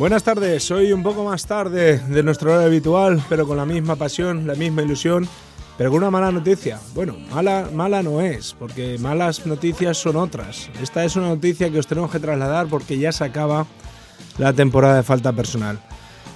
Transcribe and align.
Buenas 0.00 0.22
tardes, 0.22 0.70
hoy 0.70 0.94
un 0.94 1.02
poco 1.02 1.24
más 1.24 1.44
tarde 1.44 1.98
de 1.98 2.22
nuestro 2.22 2.54
hora 2.54 2.64
habitual, 2.64 3.22
pero 3.28 3.46
con 3.46 3.58
la 3.58 3.66
misma 3.66 3.96
pasión, 3.96 4.46
la 4.46 4.54
misma 4.54 4.80
ilusión, 4.80 5.28
pero 5.76 5.90
con 5.90 5.98
una 5.98 6.10
mala 6.10 6.32
noticia. 6.32 6.80
Bueno, 6.94 7.18
mala, 7.30 7.68
mala 7.70 8.02
no 8.02 8.22
es, 8.22 8.56
porque 8.58 8.96
malas 8.98 9.44
noticias 9.44 9.98
son 9.98 10.16
otras. 10.16 10.70
Esta 10.82 11.04
es 11.04 11.16
una 11.16 11.28
noticia 11.28 11.70
que 11.70 11.78
os 11.78 11.86
tenemos 11.86 12.10
que 12.10 12.18
trasladar 12.18 12.66
porque 12.68 12.96
ya 12.96 13.12
se 13.12 13.24
acaba 13.24 13.66
la 14.38 14.54
temporada 14.54 14.96
de 14.96 15.02
falta 15.02 15.34
personal. 15.34 15.78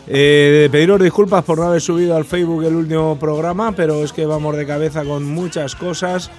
Eh, 0.08 0.68
pediros 0.70 1.00
disculpas 1.00 1.42
por 1.44 1.56
no 1.56 1.64
haber 1.64 1.80
subido 1.80 2.16
al 2.16 2.26
Facebook 2.26 2.64
el 2.64 2.74
último 2.74 3.18
programa, 3.18 3.72
pero 3.72 4.04
es 4.04 4.12
que 4.12 4.26
vamos 4.26 4.58
de 4.58 4.66
cabeza 4.66 5.04
con 5.04 5.24
muchas 5.24 5.74
cosas. 5.74 6.30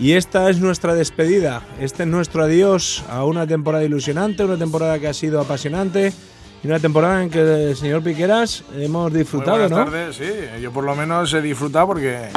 Y 0.00 0.14
esta 0.14 0.50
es 0.50 0.58
nuestra 0.58 0.96
despedida, 0.96 1.62
este 1.78 2.02
es 2.02 2.08
nuestro 2.08 2.42
adiós 2.42 3.04
a 3.08 3.24
una 3.24 3.46
temporada 3.46 3.84
ilusionante, 3.84 4.42
una 4.42 4.58
temporada 4.58 4.98
que 4.98 5.06
ha 5.06 5.14
sido 5.14 5.40
apasionante 5.40 6.12
y 6.64 6.66
una 6.66 6.80
temporada 6.80 7.22
en 7.22 7.28
que, 7.30 7.74
señor 7.76 8.02
Piqueras, 8.02 8.64
hemos 8.76 9.12
disfrutado, 9.12 9.58
Muy 9.58 9.68
buenas 9.68 9.86
¿no? 9.86 9.92
tardes, 9.92 10.16
sí. 10.16 10.60
Yo 10.62 10.72
por 10.72 10.84
lo 10.84 10.96
menos 10.96 11.32
he 11.34 11.42
disfrutado 11.42 11.88
porque 11.88 12.28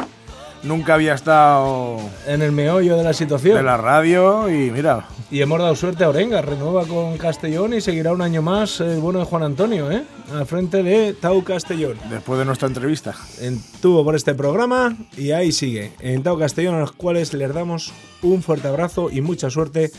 nunca 0.64 0.96
había 0.96 1.14
estado 1.14 1.98
En 2.28 2.42
el 2.42 2.52
meollo 2.52 2.98
de 2.98 3.04
la 3.04 3.14
situación. 3.14 3.56
de 3.56 3.64
la 3.64 3.78
radio 3.78 4.50
y 4.50 4.70
mira, 4.72 5.08
Y 5.32 5.42
hemos 5.42 5.60
dado 5.60 5.76
suerte 5.76 6.04
a 6.04 6.10
Orenga, 6.10 6.42
renueva 6.42 6.86
con 6.86 7.18
Castellón 7.18 7.74
y 7.74 7.80
seguirá 7.82 8.12
un 8.12 8.22
año 8.22 8.42
más 8.42 8.82
el 8.82 9.00
bueno 9.00 9.20
de 9.20 9.26
Juan 9.26 9.44
Antonio, 9.44 9.90
¿eh? 9.92 10.04
Al 10.34 10.46
frente 10.46 10.84
de 10.84 11.14
Tau 11.14 11.44
Castellón. 11.44 11.98
después 12.10 12.38
de 12.38 12.44
nuestra 12.46 12.68
entrevista. 12.68 13.16
Estuvo 13.40 14.04
por 14.04 14.16
este 14.16 14.34
programa 14.36 14.98
y 15.16 15.32
ahí 15.32 15.54
sigue, 15.54 15.94
en 16.02 16.22
Tau 16.24 16.38
Castellón, 16.38 16.76
a 16.76 16.80
los 16.80 16.92
cuales 16.92 17.34
les 17.34 17.54
damos 17.54 17.94
un 18.22 18.44
fuerte 18.44 18.68
abrazo 18.68 19.10
y 19.10 19.22
mucha 19.22 19.50
suerte 19.50 19.90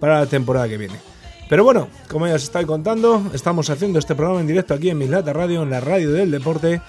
para 0.00 0.20
la 0.20 0.26
temporada 0.26 0.68
que 0.68 0.78
viene. 0.78 0.94
Pero 1.48 1.62
bueno, 1.62 1.88
como 2.08 2.26
ya 2.26 2.34
os 2.34 2.44
estoy 2.44 2.64
contando, 2.64 3.30
estamos 3.34 3.68
haciendo 3.68 3.98
este 3.98 4.14
programa 4.14 4.40
en 4.40 4.46
directo 4.46 4.74
aquí 4.74 4.90
en 4.90 4.98
Mislata 4.98 5.32
Radio, 5.32 5.62
en 5.62 5.70
la 5.70 5.80
radio 5.80 6.10
del 6.10 6.30
deporte, 6.30 6.80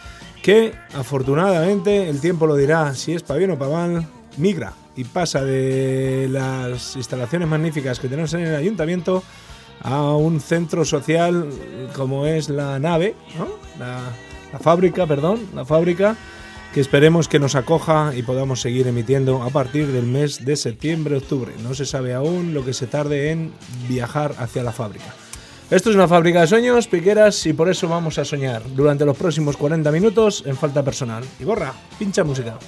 que 0.42 0.74
afortunadamente 0.94 2.10
el 2.10 2.22
tiempo 2.22 2.48
lo 2.48 2.56
dirá 2.56 2.94
si 2.94 3.14
es 3.14 3.24
para 3.24 3.40
bien 3.40 3.52
o 3.52 3.58
para 3.58 3.72
mal, 3.72 4.08
migra 4.38 4.74
y 4.96 5.04
pasa 5.04 5.44
de 5.44 6.28
las 6.32 6.96
instalaciones 6.96 7.48
magníficas 7.48 8.00
que 8.00 8.08
tenemos 8.08 8.34
en 8.34 8.42
el 8.42 8.56
ayuntamiento 8.56 9.24
a 9.82 10.16
un 10.16 10.40
centro 10.40 10.86
social 10.86 11.50
como 11.96 12.26
es 12.26 12.50
la 12.50 12.80
nave, 12.80 13.16
¿no? 13.38 13.48
la, 13.78 14.00
la 14.54 14.60
fábrica, 14.60 15.06
perdón, 15.06 15.50
la 15.54 15.66
fábrica, 15.66 16.16
que 16.76 16.82
esperemos 16.82 17.30
que 17.30 17.40
nos 17.40 17.56
acoja 17.56 18.12
y 18.14 18.22
podamos 18.22 18.60
seguir 18.60 18.86
emitiendo 18.86 19.44
a 19.44 19.50
partir 19.50 19.88
del 19.94 20.06
mes 20.06 20.44
de 20.44 20.58
septiembre-octubre. 20.58 21.54
No 21.64 21.74
se 21.74 21.86
sabe 21.86 22.14
aún 22.14 22.54
lo 22.54 22.66
que 22.66 22.74
se 22.74 22.86
tarde 22.86 23.32
en 23.32 23.54
viajar 23.88 24.36
hacia 24.40 24.62
la 24.62 24.74
fábrica. 24.74 25.16
Esto 25.72 25.90
es 25.90 25.96
una 25.96 26.10
fábrica 26.10 26.42
de 26.42 26.48
sueños, 26.48 26.90
piqueras, 26.90 27.46
y 27.46 27.54
por 27.54 27.70
eso 27.70 27.88
vamos 27.88 28.18
a 28.18 28.26
soñar 28.26 28.62
durante 28.76 29.06
los 29.06 29.16
próximos 29.16 29.56
40 29.56 29.90
minutos 29.90 30.44
en 30.46 30.58
falta 30.58 30.84
personal. 30.84 31.24
Y 31.40 31.46
borra, 31.46 31.72
pincha 31.98 32.26
música. 32.26 32.60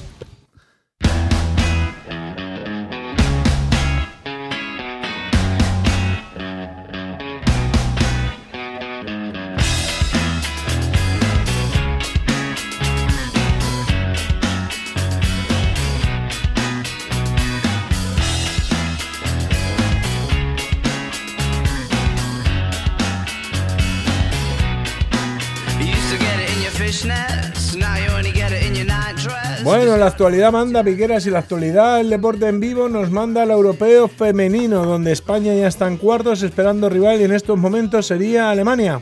La 29.98 30.06
actualidad 30.06 30.52
manda 30.52 30.84
piqueras 30.84 31.26
y 31.26 31.32
la 31.32 31.40
actualidad 31.40 32.00
el 32.00 32.12
deporte 32.12 32.48
en 32.48 32.60
vivo 32.60 32.88
nos 32.88 33.10
manda 33.10 33.42
al 33.42 33.50
europeo 33.50 34.08
femenino, 34.08 34.86
donde 34.86 35.12
España 35.12 35.56
ya 35.56 35.68
está 35.68 35.88
en 35.88 35.98
cuartos 35.98 36.44
esperando 36.44 36.88
rival 36.88 37.20
y 37.20 37.24
en 37.24 37.32
estos 37.32 37.58
momentos 37.58 38.06
sería 38.06 38.52
Alemania. 38.52 39.02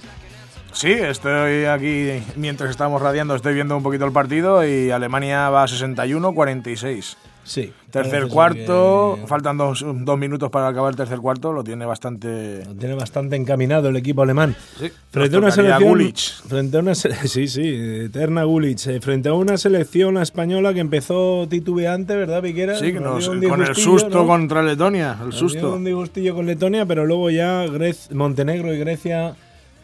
Sí, 0.72 0.94
estoy 0.94 1.66
aquí 1.66 2.23
mientras 2.38 2.69
estamos 2.69 3.01
radiando, 3.01 3.35
estoy 3.35 3.53
viendo 3.53 3.75
un 3.75 3.83
poquito 3.83 4.06
el 4.06 4.13
partido 4.13 4.66
y 4.66 4.89
Alemania 4.89 5.50
va 5.50 5.63
a 5.63 5.67
61-46. 5.67 7.17
Sí. 7.45 7.72
Tercer 7.91 8.28
cuarto, 8.28 9.17
que 9.22 9.28
faltan 9.28 9.56
dos, 9.57 9.85
dos 10.00 10.17
minutos 10.17 10.50
para 10.50 10.67
acabar 10.67 10.89
el 10.91 10.97
tercer 10.97 11.19
cuarto, 11.19 11.53
lo 11.53 11.63
tiene 11.63 11.85
bastante... 11.85 12.66
lo 12.66 12.73
tiene 12.75 12.95
bastante 12.95 13.35
encaminado 13.38 13.88
el 13.88 13.95
equipo 13.95 14.23
alemán. 14.23 14.56
Sí, 14.79 14.91
Frente 15.11 15.35
a 15.35 15.39
una 15.39 15.51
selección. 15.51 16.13
Frente 16.50 16.78
a 16.78 16.79
una 16.81 16.95
sí, 16.95 17.47
sí, 17.47 17.61
eterna 18.06 18.44
Gulich. 18.44 18.88
eh, 18.88 19.00
Frente 19.00 19.29
a 19.29 19.33
una 19.33 19.57
selección 19.57 20.17
española 20.17 20.73
que 20.73 20.79
empezó 20.81 21.47
titubeante, 21.47 22.16
¿verdad, 22.16 22.41
Piquera? 22.41 22.75
Sí, 22.78 22.91
que 22.91 23.00
Nos 23.00 23.29
nos- 23.29 23.47
con 23.47 23.62
el 23.62 23.75
susto 23.75 24.09
¿no? 24.09 24.27
contra 24.27 24.62
Letonia, 24.62 25.16
el 25.22 25.27
Nos 25.27 25.35
susto. 25.35 25.75
un 25.75 25.85
disgustillo 25.85 26.35
con 26.35 26.45
Letonia, 26.47 26.85
pero 26.85 27.06
luego 27.06 27.29
ya 27.29 27.66
Montenegro 28.12 28.73
y 28.73 28.79
Grecia, 28.79 29.35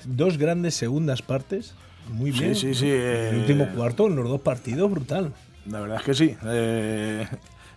dos 0.04 0.38
grandes 0.38 0.74
segundas 0.74 1.22
partes. 1.22 1.76
Muy 2.12 2.32
bien. 2.32 2.56
Sí, 2.56 2.74
sí, 2.74 2.80
sí. 2.82 2.90
El 2.90 3.36
eh, 3.36 3.38
último 3.40 3.68
cuarto 3.76 4.08
en 4.08 4.16
los 4.16 4.28
dos 4.28 4.42
partidos, 4.42 4.90
brutal. 4.92 5.32
La 5.70 5.80
verdad 5.80 5.98
es 5.98 6.04
que 6.04 6.14
sí. 6.16 6.36
eh, 6.46 7.28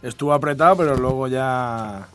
estuvo 0.04 0.32
apretado, 0.32 0.76
pero 0.76 0.96
luego 0.96 1.28
ya 1.28 2.08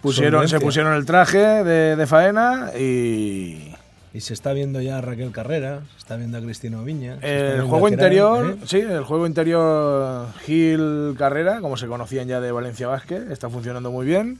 pusieron, 0.00 0.48
se 0.48 0.60
pusieron 0.60 0.94
el 0.94 1.06
traje 1.06 1.38
de, 1.38 1.96
de 1.96 2.06
faena 2.06 2.72
y 2.78 3.72
Y 4.14 4.20
se 4.20 4.34
está 4.34 4.52
viendo 4.52 4.80
ya 4.82 4.98
a 4.98 5.00
Raquel 5.00 5.32
Carrera, 5.32 5.80
se 5.92 5.98
está 5.98 6.16
viendo 6.16 6.36
a 6.36 6.42
Cristina 6.42 6.82
Viña. 6.82 7.18
el 7.22 7.62
juego 7.62 7.88
interior, 7.88 8.58
¿eh? 8.58 8.64
sí, 8.66 8.80
el 8.80 9.04
juego 9.04 9.26
interior 9.26 10.28
Gil 10.44 11.14
Carrera, 11.16 11.60
como 11.60 11.78
se 11.78 11.86
conocían 11.86 12.28
ya 12.28 12.40
de 12.40 12.52
Valencia 12.52 12.88
Vázquez, 12.88 13.30
está 13.30 13.48
funcionando 13.48 13.90
muy 13.90 14.04
bien. 14.04 14.38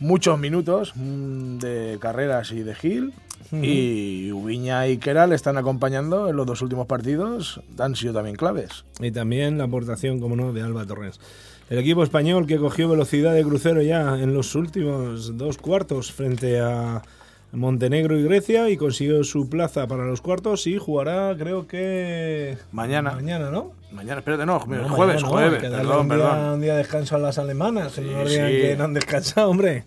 Muchos 0.00 0.38
minutos 0.38 0.92
mm, 0.96 1.58
de 1.58 1.98
carreras 2.00 2.50
y 2.52 2.62
de 2.62 2.74
Gil. 2.74 3.14
Y 3.52 4.32
Ubiña 4.32 4.88
y 4.88 4.98
Keral 4.98 5.32
están 5.32 5.56
acompañando 5.56 6.28
en 6.28 6.34
los 6.34 6.46
dos 6.46 6.62
últimos 6.62 6.88
partidos, 6.88 7.60
han 7.78 7.94
sido 7.94 8.12
también 8.12 8.34
claves. 8.34 8.84
Y 8.98 9.12
también 9.12 9.56
la 9.58 9.64
aportación, 9.64 10.18
como 10.18 10.34
no, 10.34 10.52
de 10.52 10.62
Alba 10.62 10.84
Torrens. 10.84 11.20
El 11.68 11.78
equipo 11.78 12.02
español 12.04 12.46
que 12.46 12.58
cogió 12.58 12.88
velocidad 12.88 13.34
de 13.34 13.42
crucero 13.42 13.82
ya 13.82 14.20
en 14.20 14.34
los 14.34 14.54
últimos 14.54 15.36
dos 15.36 15.58
cuartos 15.58 16.12
frente 16.12 16.60
a 16.60 17.02
Montenegro 17.52 18.16
y 18.18 18.22
Grecia 18.22 18.70
y 18.70 18.76
consiguió 18.76 19.24
su 19.24 19.48
plaza 19.48 19.88
para 19.88 20.04
los 20.04 20.20
cuartos 20.20 20.66
y 20.68 20.76
jugará, 20.78 21.34
creo 21.36 21.66
que. 21.66 22.56
Mañana. 22.70 23.12
Mañana, 23.12 23.50
¿no? 23.50 23.72
Mañana, 23.90 24.18
espérate, 24.18 24.46
no, 24.46 24.62
No, 24.66 24.88
jueves, 24.90 25.22
no, 25.22 25.28
jueves, 25.28 25.60
que 25.62 25.68
perdón, 25.68 26.00
un, 26.02 26.08
día, 26.08 26.16
perdón. 26.16 26.38
un 26.54 26.60
día 26.60 26.72
de 26.72 26.78
descanso 26.78 27.16
a 27.16 27.18
las 27.18 27.38
alemanas, 27.38 27.92
Sí, 27.92 28.02
no 28.02 28.28
sí. 28.28 28.36
que 28.36 28.74
no 28.78 28.84
han 28.84 28.94
descansado, 28.94 29.50
hombre. 29.50 29.84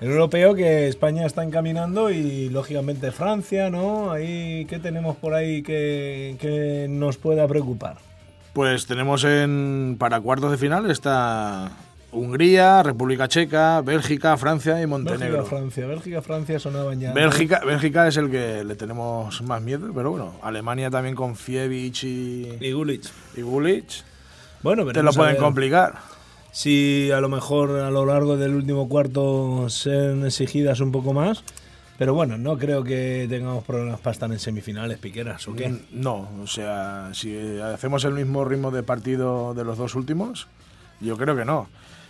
El 0.00 0.12
europeo 0.12 0.54
que 0.54 0.88
España 0.88 1.26
está 1.26 1.44
encaminando 1.44 2.10
y 2.10 2.48
lógicamente 2.48 3.12
Francia, 3.12 3.68
¿no? 3.70 4.10
Ahí, 4.10 4.64
¿qué 4.68 4.78
tenemos 4.78 5.16
por 5.16 5.34
ahí 5.34 5.62
que, 5.62 6.36
que 6.40 6.86
nos 6.88 7.18
pueda 7.18 7.46
preocupar? 7.46 7.96
Pues 8.52 8.86
tenemos 8.86 9.24
en 9.24 9.96
para 9.98 10.20
cuartos 10.20 10.50
de 10.50 10.58
final 10.58 10.90
está 10.90 11.70
Hungría, 12.12 12.82
República 12.82 13.28
Checa, 13.28 13.80
Bélgica, 13.80 14.36
Francia 14.36 14.82
y 14.82 14.86
Montenegro. 14.86 15.38
Bélgica, 15.38 15.48
Francia. 15.48 15.86
Bélgica, 15.86 16.22
Francia 16.22 16.58
sonaban 16.58 16.98
ya. 16.98 17.12
Bélgica, 17.12 17.60
Bélgica 17.64 18.08
es 18.08 18.16
el 18.16 18.30
que 18.30 18.64
le 18.64 18.74
tenemos 18.74 19.40
más 19.42 19.62
miedo, 19.62 19.92
pero 19.94 20.10
bueno, 20.10 20.34
Alemania 20.42 20.90
también 20.90 21.14
con 21.14 21.36
Fievich 21.36 22.02
y, 22.04 22.58
Y 22.60 22.72
Gullit. 22.72 23.06
y 23.36 23.42
Gullit 23.42 23.88
Bueno, 24.62 24.84
te 24.86 25.02
lo 25.02 25.12
pueden 25.12 25.36
complicar. 25.36 25.98
Si 26.52 27.12
a 27.12 27.20
lo 27.20 27.28
mejor 27.28 27.78
a 27.78 27.90
lo 27.92 28.04
largo 28.04 28.36
del 28.36 28.56
último 28.56 28.88
cuarto 28.88 29.68
sean 29.68 30.26
exigidas 30.26 30.80
un 30.80 30.90
poco 30.90 31.12
más. 31.12 31.44
Pero 32.00 32.14
bueno, 32.14 32.38
no 32.38 32.56
creo 32.56 32.82
que 32.82 33.26
tengamos 33.28 33.62
problemas 33.62 34.00
para 34.00 34.12
estar 34.12 34.32
en 34.32 34.38
semifinales, 34.38 34.96
piqueras, 34.96 35.46
¿o 35.48 35.54
qué? 35.54 35.70
No, 35.92 36.30
o 36.42 36.46
sea, 36.46 37.10
si 37.12 37.36
hacemos 37.60 38.06
el 38.06 38.14
mismo 38.14 38.42
ritmo 38.42 38.70
de 38.70 38.82
partido 38.82 39.52
de 39.52 39.64
los 39.64 39.76
dos 39.76 39.94
últimos, 39.94 40.48
yo 41.02 41.18
creo 41.18 41.36
que 41.36 41.44
no. 41.44 41.68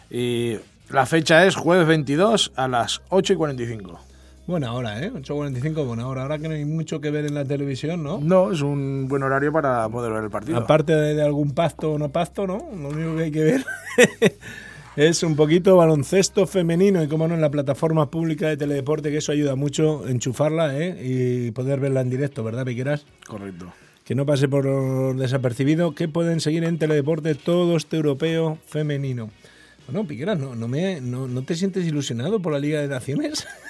Y 0.09 0.55
la 0.91 1.07
fecha 1.07 1.45
es 1.45 1.57
jueves 1.57 1.89
22 1.89 2.53
a 2.55 2.69
las 2.69 3.03
8 3.09 3.33
y 3.33 3.37
45. 3.37 4.01
Buena 4.47 4.75
hora, 4.75 5.03
¿eh? 5.03 5.13
8.45, 5.13 5.85
buena 5.85 6.07
hora. 6.07 6.23
Ahora 6.23 6.39
que 6.39 6.47
no 6.47 6.55
hay 6.55 6.65
mucho 6.65 7.01
que 7.01 7.11
ver 7.11 7.27
en 7.27 7.35
la 7.35 7.45
televisión, 7.45 8.05
¿no? 8.05 8.21
No, 8.23 8.53
es 8.53 8.61
un 8.63 9.09
buen 9.09 9.25
horario 9.25 9.51
para 9.53 9.89
poder 9.89 10.13
ver 10.13 10.23
el 10.23 10.31
partido. 10.31 10.57
Aparte 10.57 10.95
de, 10.95 11.17
de 11.17 11.23
algún 11.25 11.51
pacto 11.51 11.95
o 11.95 11.99
no 11.99 12.11
pacto, 12.11 12.47
¿no? 12.47 12.59
Lo 12.81 12.91
único 12.91 13.17
que 13.17 13.23
hay 13.25 13.31
que 13.33 13.43
ver 13.43 13.67
es 15.09 15.23
un 15.23 15.35
poquito 15.35 15.79
baloncesto 15.79 16.47
femenino 16.47 17.03
y, 17.03 17.09
como 17.09 17.27
no, 17.27 17.35
en 17.35 17.41
la 17.41 17.51
plataforma 17.51 18.11
pública 18.11 18.49
de 18.49 18.59
teledeporte, 18.59 19.11
que 19.11 19.17
eso 19.17 19.33
ayuda 19.33 19.55
mucho 19.55 20.07
enchufarla, 20.07 20.79
¿eh? 20.79 20.99
Y 21.03 21.51
poder 21.53 21.81
verla 21.81 22.03
en 22.03 22.11
directo, 22.11 22.45
¿verdad, 22.45 22.67
Piqueras? 22.67 23.07
Correcto. 23.27 23.73
Que 24.05 24.15
no 24.15 24.27
pase 24.27 24.47
por 24.47 25.17
desapercibido, 25.17 25.95
que 25.95 26.07
pueden 26.07 26.41
seguir 26.41 26.65
en 26.65 26.79
teledeporte 26.79 27.35
todo 27.35 27.79
este 27.79 27.97
europeo 27.97 28.59
femenino. 28.67 29.31
Bueno, 29.87 30.07
Piqueras, 30.07 30.39
¿no, 30.39 30.55
no, 30.55 30.69
me, 30.69 31.01
no, 31.01 31.27
¿no 31.29 31.43
te 31.45 31.55
sientes 31.55 31.87
ilusionado 31.87 32.41
por 32.41 32.53
la 32.53 32.59
Liga 32.59 32.83
de 32.83 32.89
Naciones? 32.89 33.47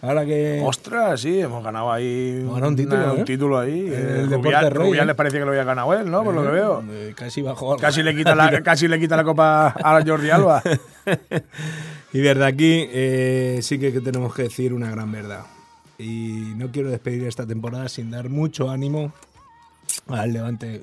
Ahora 0.00 0.24
que. 0.24 0.60
Ostras, 0.64 1.20
sí, 1.20 1.40
hemos 1.40 1.64
ganado 1.64 1.90
ahí 1.92 2.46
un 2.48 2.76
título, 2.76 3.16
¿eh? 3.16 3.24
título 3.24 3.58
ahí. 3.58 3.86
El 3.88 3.92
Eh, 3.92 4.36
Rubial, 4.36 4.70
Rubial 4.70 5.02
¿eh? 5.04 5.06
les 5.06 5.16
parecía 5.16 5.40
que 5.40 5.44
lo 5.44 5.50
había 5.50 5.64
ganado 5.64 5.92
él, 5.94 6.08
¿no? 6.10 6.22
Por 6.22 6.34
lo 6.34 6.42
que 6.44 6.48
veo. 6.50 6.84
Eh, 6.88 7.14
Casi. 7.16 7.44
Casi 7.80 8.02
le 8.04 8.14
quita 8.14 8.34
la, 8.36 8.62
casi 8.62 8.86
le 8.86 9.00
quita 9.00 9.16
la 9.16 9.24
copa 9.24 9.68
a 9.82 10.02
Jordi 10.04 10.30
Alba. 10.30 10.62
Y 12.10 12.20
desde 12.20 12.46
aquí 12.46 12.86
eh, 12.90 13.58
sí 13.60 13.78
que 13.78 13.90
tenemos 14.00 14.34
que 14.34 14.44
decir 14.44 14.72
una 14.72 14.90
gran 14.90 15.12
verdad. 15.12 15.42
Y 15.98 16.54
no 16.56 16.70
quiero 16.70 16.88
despedir 16.90 17.24
esta 17.24 17.44
temporada 17.46 17.86
sin 17.90 18.10
dar 18.10 18.30
mucho 18.30 18.70
ánimo 18.70 19.12
al 20.08 20.32
Levante 20.32 20.82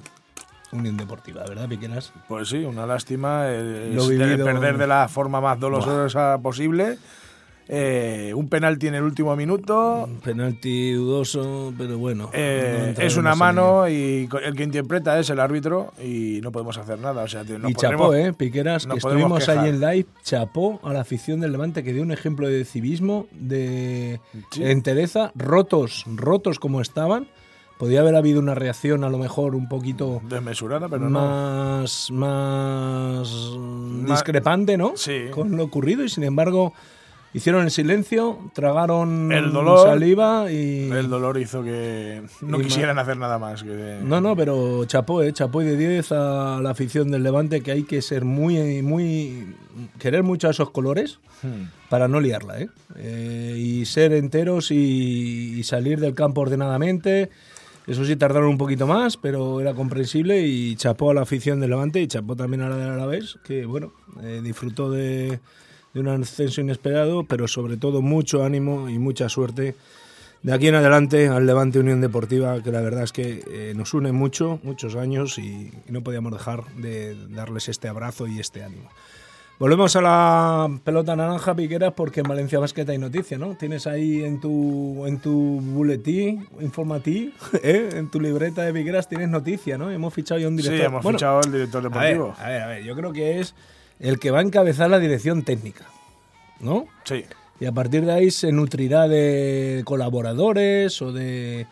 Unión 0.71 0.97
Deportiva, 0.97 1.43
¿verdad, 1.47 1.67
Piqueras? 1.67 2.13
Pues 2.27 2.49
sí, 2.49 2.57
una 2.63 2.85
lástima 2.85 3.45
eh, 3.47 3.91
Lo 3.95 4.05
de 4.07 4.17
vivido- 4.17 4.45
perder 4.45 4.77
de 4.77 4.85
la 4.85 5.07
forma 5.07 5.41
más 5.41 5.59
dolorosa 5.59 6.37
posible. 6.43 6.99
Eh, 7.67 8.31
un 8.35 8.47
penalti 8.47 8.87
en 8.87 8.95
el 8.95 9.03
último 9.03 9.35
minuto. 9.35 10.07
Penalti 10.23 10.91
dudoso, 10.93 11.73
pero 11.77 11.97
bueno. 11.97 12.29
Eh, 12.31 12.93
no 12.95 13.03
es 13.03 13.17
una 13.17 13.33
mano 13.33 13.89
y 13.89 14.29
el 14.43 14.55
que 14.55 14.63
interpreta 14.63 15.17
es 15.19 15.29
el 15.31 15.39
árbitro 15.39 15.91
y 16.03 16.39
no 16.43 16.51
podemos 16.51 16.77
hacer 16.77 16.99
nada. 16.99 17.23
O 17.23 17.27
sea, 17.27 17.41
nos 17.43 17.71
Y 17.71 17.73
podremos- 17.73 17.81
chapó, 17.81 18.13
¿eh? 18.13 18.33
Piqueras, 18.33 18.85
que 18.85 18.97
estuvimos 18.97 19.49
ahí 19.49 19.69
en 19.69 19.79
live, 19.79 20.05
chapó 20.23 20.79
a 20.83 20.93
la 20.93 21.01
afición 21.01 21.39
del 21.39 21.51
Levante, 21.53 21.83
que 21.83 21.91
dio 21.93 22.03
un 22.03 22.11
ejemplo 22.11 22.47
de 22.47 22.65
civismo, 22.65 23.25
de 23.31 24.19
Sí. 24.51 24.63
entereza, 24.63 25.31
rotos, 25.35 26.03
rotos 26.15 26.59
como 26.59 26.81
estaban. 26.81 27.27
Podía 27.79 27.99
haber 28.01 28.15
habido 28.15 28.39
una 28.39 28.55
reacción 28.55 29.03
a 29.03 29.09
lo 29.09 29.17
mejor 29.17 29.53
un 29.53 29.67
poquito 29.67 30.21
Desmesurada, 30.29 30.87
pero 30.87 31.09
no. 31.09 31.19
más, 31.19 32.09
más 32.11 33.29
discrepante, 34.07 34.77
¿no? 34.77 34.93
Sí. 34.95 35.25
Con 35.31 35.57
lo 35.57 35.63
ocurrido 35.65 36.03
y 36.03 36.09
sin 36.09 36.23
embargo 36.23 36.73
hicieron 37.35 37.63
el 37.63 37.71
silencio, 37.71 38.39
tragaron 38.53 39.31
El 39.31 39.51
dolor. 39.51 39.87
saliva 39.87 40.51
y... 40.51 40.89
El 40.89 41.09
dolor 41.09 41.37
hizo 41.37 41.63
que 41.63 42.23
no 42.41 42.59
quisieran 42.59 42.97
hacer 42.97 43.17
nada 43.17 43.37
más. 43.37 43.61
Que, 43.63 43.99
No, 44.01 44.21
no, 44.21 44.35
pero 44.35 44.85
chapó, 44.85 45.21
¿eh? 45.21 45.33
Chapó 45.33 45.59
de 45.59 45.75
10 45.77 46.11
a 46.13 46.59
la 46.61 46.69
afición 46.69 47.11
del 47.11 47.23
Levante 47.23 47.61
que 47.61 47.71
hay 47.71 47.83
que 47.83 48.01
ser 48.01 48.23
muy, 48.25 48.81
muy... 48.81 49.55
querer 49.99 50.23
mucho 50.23 50.47
a 50.47 50.51
esos 50.51 50.71
colores 50.71 51.19
Hmm. 51.43 51.65
para 51.89 52.07
no 52.07 52.21
liarla, 52.21 52.61
¿eh? 52.61 52.69
Eh, 52.95 53.55
y 53.57 53.85
ser 53.85 54.13
enteros 54.13 54.71
y, 54.71 55.59
y 55.59 55.63
salir 55.63 55.99
del 55.99 56.15
campo 56.15 56.41
ordenadamente. 56.41 57.29
Eso 57.85 58.05
sí 58.05 58.15
tardaron 58.15 58.47
un 58.49 58.57
poquito 58.57 58.87
más, 58.87 59.17
pero 59.17 59.59
era 59.59 59.73
comprensible 59.73 60.41
y 60.47 60.75
chapó 60.77 61.11
a 61.11 61.13
la 61.13 61.21
afición 61.21 61.59
del 61.59 61.71
Levante 61.71 62.01
y 62.01 62.07
chapó 62.07 62.35
también 62.37 62.61
a 62.61 62.69
la 62.69 62.77
del 62.77 62.89
Alavés, 62.89 63.37
que 63.43 63.65
bueno, 63.65 63.91
eh, 64.23 64.39
disfrutó 64.41 64.89
de, 64.89 65.39
de 65.95 65.99
un 66.01 66.07
ascenso 66.09 66.61
inesperado, 66.61 67.23
pero 67.23 67.47
sobre 67.47 67.77
todo 67.77 68.03
mucho 68.03 68.43
ánimo 68.43 68.87
y 68.89 68.99
mucha 68.99 69.27
suerte 69.29 69.73
de 70.43 70.53
aquí 70.53 70.67
en 70.67 70.75
adelante 70.75 71.27
al 71.27 71.47
Levante 71.47 71.79
Unión 71.79 72.01
Deportiva, 72.01 72.61
que 72.61 72.71
la 72.71 72.81
verdad 72.81 73.03
es 73.03 73.11
que 73.11 73.43
eh, 73.47 73.73
nos 73.75 73.95
une 73.95 74.11
mucho, 74.11 74.59
muchos 74.61 74.95
años 74.95 75.39
y, 75.39 75.71
y 75.87 75.91
no 75.91 76.01
podíamos 76.01 76.31
dejar 76.33 76.63
de 76.75 77.15
darles 77.29 77.67
este 77.67 77.87
abrazo 77.87 78.27
y 78.27 78.39
este 78.39 78.63
ánimo. 78.63 78.87
Volvemos 79.57 79.95
a 79.95 80.01
la 80.01 80.79
pelota 80.83 81.15
naranja, 81.15 81.55
Piqueras, 81.55 81.93
porque 81.93 82.19
en 82.19 82.27
Valencia 82.27 82.59
Basket 82.59 82.87
hay 82.89 82.97
noticia, 82.97 83.37
¿no? 83.37 83.55
Tienes 83.55 83.87
ahí 83.87 84.21
en 84.23 84.41
tu, 84.41 85.05
en 85.07 85.17
tu 85.19 85.61
boletín 85.61 86.45
informativo, 86.59 87.31
¿eh? 87.63 87.89
en 87.93 88.11
tu 88.11 88.19
libreta 88.19 88.63
de 88.63 88.73
Piqueras 88.73 89.07
tienes 89.07 89.29
noticia, 89.29 89.77
¿no? 89.77 89.89
Hemos 89.89 90.13
fichado 90.13 90.41
ya 90.41 90.49
un 90.49 90.57
Sí, 90.57 90.63
director. 90.63 90.87
hemos 90.87 91.03
Bueno, 91.03 91.17
fichado 91.17 91.39
al 91.43 91.51
director 91.53 91.79
a 91.85 91.87
ver, 91.87 91.91
deportivo. 92.17 92.35
a 92.37 92.49
ver, 92.49 92.61
a 92.61 92.67
ver, 92.67 92.83
yo 92.83 92.95
creo 92.97 93.13
que 93.13 93.39
es 93.39 93.55
el 93.99 94.19
que 94.19 94.31
va 94.31 94.39
a 94.39 94.41
encabezar 94.41 94.89
la 94.89 94.99
dirección 94.99 95.43
técnica, 95.43 95.85
¿no? 96.59 96.87
Sí. 97.05 97.23
Y 97.59 97.65
a 97.65 97.71
partir 97.71 98.05
de 98.05 98.11
ahí 98.11 98.31
se 98.31 98.51
nutrirá 98.51 99.07
de 99.07 99.81
colaboradores 99.85 101.01
o 101.01 101.11
de, 101.13 101.67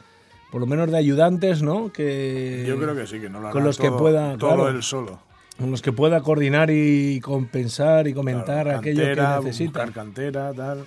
por 0.52 0.62
lo 0.62 0.68
menos 0.68 0.90
de 0.92 0.98
ayudantes, 0.98 1.62
¿no? 1.62 1.92
Que, 1.92 2.64
Yo 2.68 2.78
creo 2.80 2.96
que 2.96 3.06
sí, 3.08 3.20
que 3.20 3.30
no 3.30 3.40
lo 3.42 3.50
Eh, 3.50 3.52
con 3.52 3.62
hará 3.62 3.68
los 3.68 3.78
que 3.78 3.88
todo- 3.90 3.98
pueda, 3.98 4.38
Todo 4.38 4.56
claro. 4.56 4.70
él 4.70 4.84
solo. 4.84 5.20
Con 5.60 5.70
los 5.72 5.82
que 5.82 5.92
pueda 5.92 6.22
coordinar 6.22 6.70
y 6.72 7.20
compensar 7.22 8.08
y 8.08 8.14
comentar 8.14 8.64
Claro, 8.64 8.80
aquello 8.80 9.04
que 9.04 9.16
necesita. 9.46 9.80
buscar 9.86 9.92
cantera, 9.94 10.54
tal. 10.54 10.84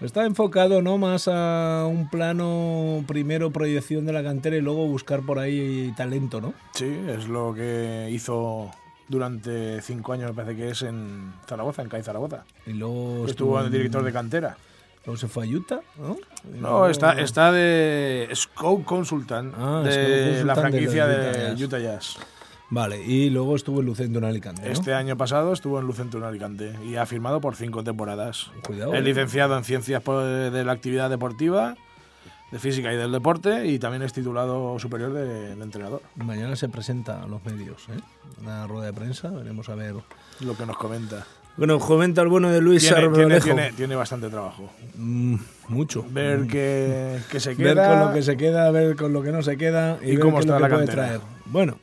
Está 0.00 0.26
enfocado 0.26 0.82
no 0.82 0.98
más 0.98 1.26
a 1.26 1.84
un 1.88 2.08
plano 2.10 3.02
primero 3.08 3.50
proyección 3.50 4.04
de 4.06 4.12
la 4.12 4.22
cantera 4.22 4.56
y 4.56 4.60
luego 4.60 4.86
buscar 4.86 5.22
por 5.22 5.38
ahí 5.38 5.92
talento, 5.96 6.40
¿no? 6.40 6.52
Sí, 6.74 6.86
es 7.08 7.26
lo 7.28 7.52
que 7.54 8.08
hizo 8.12 8.70
durante 9.08 9.80
cinco 9.82 10.12
años, 10.12 10.30
me 10.30 10.34
parece 10.34 10.56
que 10.56 10.70
es 10.70 10.82
en 10.82 11.32
Zaragoza, 11.46 11.82
en 11.82 11.88
CAI 11.88 12.02
Zaragoza. 12.02 12.44
Y 12.66 12.72
luego 12.74 13.24
Estuvo 13.26 13.58
en- 13.58 13.66
el 13.66 13.72
director 13.72 14.02
de 14.02 14.12
cantera. 14.12 14.56
Luego 15.06 15.16
se 15.18 15.28
fue 15.28 15.46
a 15.46 15.48
Utah, 15.48 15.80
¿no? 15.96 16.16
No, 16.54 16.60
luego- 16.60 16.88
está, 16.88 17.12
está 17.18 17.50
de 17.52 18.28
Scout 18.34 18.84
Consultant, 18.84 19.54
Ah, 19.56 19.80
de 19.84 19.90
Consultant 19.90 20.46
la 20.46 20.54
franquicia 20.56 21.06
de, 21.06 21.64
Utah 21.64 21.78
Jazz. 21.78 22.16
Vale, 22.70 23.02
y 23.02 23.30
luego 23.30 23.56
estuvo 23.56 23.80
en 23.80 23.86
Lucento 23.86 24.18
en 24.18 24.26
Alicante, 24.26 24.60
¿no? 24.62 24.68
Este 24.70 24.92
año 24.92 25.16
pasado 25.16 25.54
estuvo 25.54 25.78
en 25.80 25.86
Lucento 25.86 26.18
en 26.18 26.24
Alicante 26.24 26.74
y 26.84 26.96
ha 26.96 27.06
firmado 27.06 27.40
por 27.40 27.56
cinco 27.56 27.82
temporadas. 27.82 28.50
Cuidado, 28.66 28.92
Es 28.92 29.00
eh. 29.00 29.02
licenciado 29.02 29.56
en 29.56 29.64
Ciencias 29.64 30.04
de 30.04 30.64
la 30.66 30.72
Actividad 30.72 31.08
Deportiva, 31.08 31.76
de 32.50 32.58
Física 32.58 32.92
y 32.92 32.96
del 32.96 33.12
Deporte 33.12 33.66
y 33.66 33.78
también 33.78 34.02
es 34.02 34.12
titulado 34.12 34.78
superior 34.78 35.12
de, 35.12 35.54
de 35.56 35.62
entrenador. 35.62 36.02
Mañana 36.16 36.56
se 36.56 36.68
presenta 36.68 37.22
a 37.22 37.26
los 37.26 37.44
medios, 37.44 37.88
¿eh? 37.90 38.00
Una 38.42 38.66
rueda 38.66 38.86
de 38.86 38.92
prensa, 38.92 39.28
veremos 39.30 39.68
a 39.68 39.74
ver. 39.74 39.94
Lo 40.40 40.56
que 40.56 40.64
nos 40.66 40.76
comenta. 40.78 41.26
Bueno, 41.56 41.78
comenta 41.80 42.22
el 42.22 42.28
bueno 42.28 42.50
de 42.50 42.60
Luis 42.60 42.82
Tiene, 42.82 42.96
tiene, 43.00 43.16
Arbelejo. 43.16 43.44
tiene- 43.44 43.72
tiene 43.72 43.96
bastante 43.96 44.28
trabajo. 44.30 44.70
Mm, 44.96 45.34
mucho. 45.68 46.04
Ver 46.08 46.46
qué, 46.46 47.18
qué 47.30 47.40
se 47.40 47.54
ver 47.54 47.74
queda. 47.74 47.88
con 48.00 48.08
lo 48.08 48.14
que 48.14 48.22
se 48.22 48.36
queda, 48.36 48.70
ver 48.70 48.94
con 48.96 49.12
lo 49.12 49.22
que 49.22 49.32
no 49.32 49.42
se 49.42 49.56
queda 49.56 49.98
y, 50.00 50.10
Y 50.10 50.10
ver 50.12 50.20
cómo 50.20 50.36
qué 50.36 50.40
es 50.42 50.46
lo 50.46 50.54
está 50.54 50.66
que 50.66 50.70
la 50.70 50.76
puede 50.76 50.86
traer. 50.92 51.20
Bueno, 51.46 51.76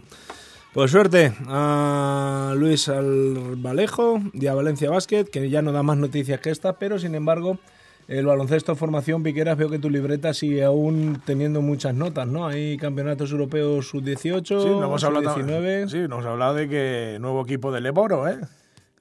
pues 0.73 0.91
suerte 0.91 1.33
a 1.47 2.53
Luis 2.55 2.87
Albalejo 2.87 4.21
y 4.33 4.47
a 4.47 4.53
Valencia 4.53 4.89
Basket, 4.89 5.25
que 5.25 5.49
ya 5.49 5.61
no 5.61 5.71
da 5.73 5.83
más 5.83 5.97
noticias 5.97 6.39
que 6.39 6.49
esta, 6.51 6.73
pero 6.79 6.97
sin 6.97 7.13
embargo, 7.15 7.59
el 8.07 8.25
baloncesto 8.25 8.75
formación 8.75 9.23
Piqueras, 9.23 9.57
veo 9.57 9.69
que 9.69 9.79
tu 9.79 9.89
libreta 9.89 10.33
sigue 10.33 10.63
aún 10.63 11.21
teniendo 11.25 11.61
muchas 11.61 11.95
notas, 11.95 12.27
¿no? 12.27 12.47
Hay 12.47 12.77
campeonatos 12.77 13.31
europeos 13.31 13.87
sub-18, 13.87 14.45
Sí, 14.45 14.53
no 14.53 14.85
hemos 14.85 15.03
hablado, 15.03 15.33
sub-19, 15.33 15.87
sí, 15.89 15.97
nos 15.99 16.11
hemos 16.11 16.25
hablado 16.25 16.55
de 16.55 16.69
que 16.69 17.17
nuevo 17.19 17.41
equipo 17.43 17.71
del 17.71 17.83
Leboro, 17.83 18.27
¿eh? 18.27 18.39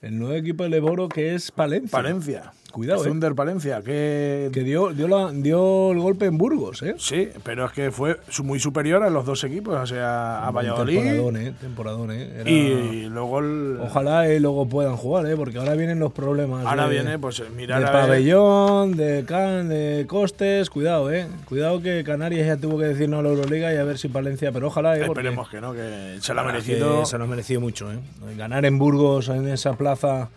el 0.04 0.18
nuevo 0.18 0.34
equipo 0.34 0.64
de 0.64 0.68
Leboro 0.68 1.08
que 1.08 1.34
es 1.34 1.50
Palencia. 1.50 1.90
Palencia. 1.90 2.52
Cuidado, 2.74 3.04
¿eh? 3.04 3.08
Thunder 3.08 3.34
Palencia, 3.34 3.80
que, 3.82 4.50
Que 4.52 4.60
dio, 4.64 4.90
dio, 4.92 5.06
la- 5.08 5.30
dio 5.32 5.92
el 5.92 5.98
golpe 6.00 6.26
en 6.26 6.36
Burgos, 6.36 6.82
¿eh? 6.82 6.94
Sí, 6.98 7.28
pero 7.44 7.66
es 7.66 7.72
que 7.72 7.90
fue 7.92 8.18
muy 8.42 8.58
superior 8.58 9.02
a 9.04 9.10
los 9.10 9.24
dos 9.24 9.44
equipos, 9.44 9.74
o 9.76 9.86
sea, 9.86 10.46
a 10.46 10.50
Valladolid 10.50 10.96
Temporadón, 10.98 11.36
¿eh? 11.36 11.54
Temporadón, 11.60 12.10
¿eh? 12.10 12.40
Era- 12.40 12.50
y 12.50 13.04
luego 13.08 13.38
el... 13.38 13.78
Ojalá 13.80 14.28
y 14.32 14.40
luego 14.40 14.66
puedan 14.68 14.96
jugar, 14.96 15.26
¿eh? 15.26 15.36
porque 15.36 15.58
ahora 15.58 15.74
vienen 15.74 16.00
los 16.00 16.12
problemas. 16.12 16.66
Ahora 16.66 16.88
de, 16.88 16.94
viene, 16.94 17.18
pues, 17.18 17.42
mirar 17.56 17.80
de 17.82 17.88
a 17.88 17.92
pabellón, 17.92 18.96
de 18.96 19.24
can, 19.26 19.68
de 19.68 20.04
costes. 20.08 20.68
Cuidado, 20.68 21.12
¿eh? 21.12 21.26
Cuidado 21.48 21.80
que 21.80 22.02
Canarias 22.04 22.46
ya 22.46 22.56
tuvo 22.56 22.78
que 22.78 22.86
decir 22.86 23.08
no 23.08 23.20
a 23.20 23.22
la 23.22 23.28
Euroliga 23.28 23.72
y 23.72 23.76
a 23.76 23.84
ver 23.84 23.98
si 23.98 24.08
Palencia, 24.08 24.50
pero 24.52 24.66
ojalá, 24.66 24.96
¿eh? 24.96 25.04
porque- 25.06 25.20
Esperemos 25.20 25.48
que 25.48 25.60
no, 25.60 25.72
que 25.72 26.16
se 26.20 26.34
lo 26.34 26.40
ha 26.40 26.44
merecido. 26.44 27.06
se 27.06 27.18
lo 27.18 27.24
ha 27.24 27.26
merecido 27.28 27.60
mucho, 27.60 27.92
¿eh? 27.92 27.98
Ganar 28.36 28.64
en 28.64 28.78
Burgos, 28.78 29.28
en 29.28 29.46
esa 29.48 29.74
plaza, 29.74 30.28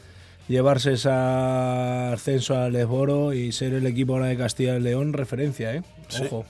llevarse 0.47 0.93
ese 0.93 1.09
ascenso 1.09 2.57
al 2.57 2.73
Lesboro 2.73 3.33
y 3.33 3.51
ser 3.51 3.73
el 3.73 3.85
equipo 3.85 4.13
ahora 4.13 4.27
de 4.27 4.37
Castilla 4.37 4.77
y 4.77 4.81
León 4.81 5.13
referencia, 5.13 5.73
¿eh? 5.73 5.83
Sí. 6.07 6.23
Ojo. 6.25 6.45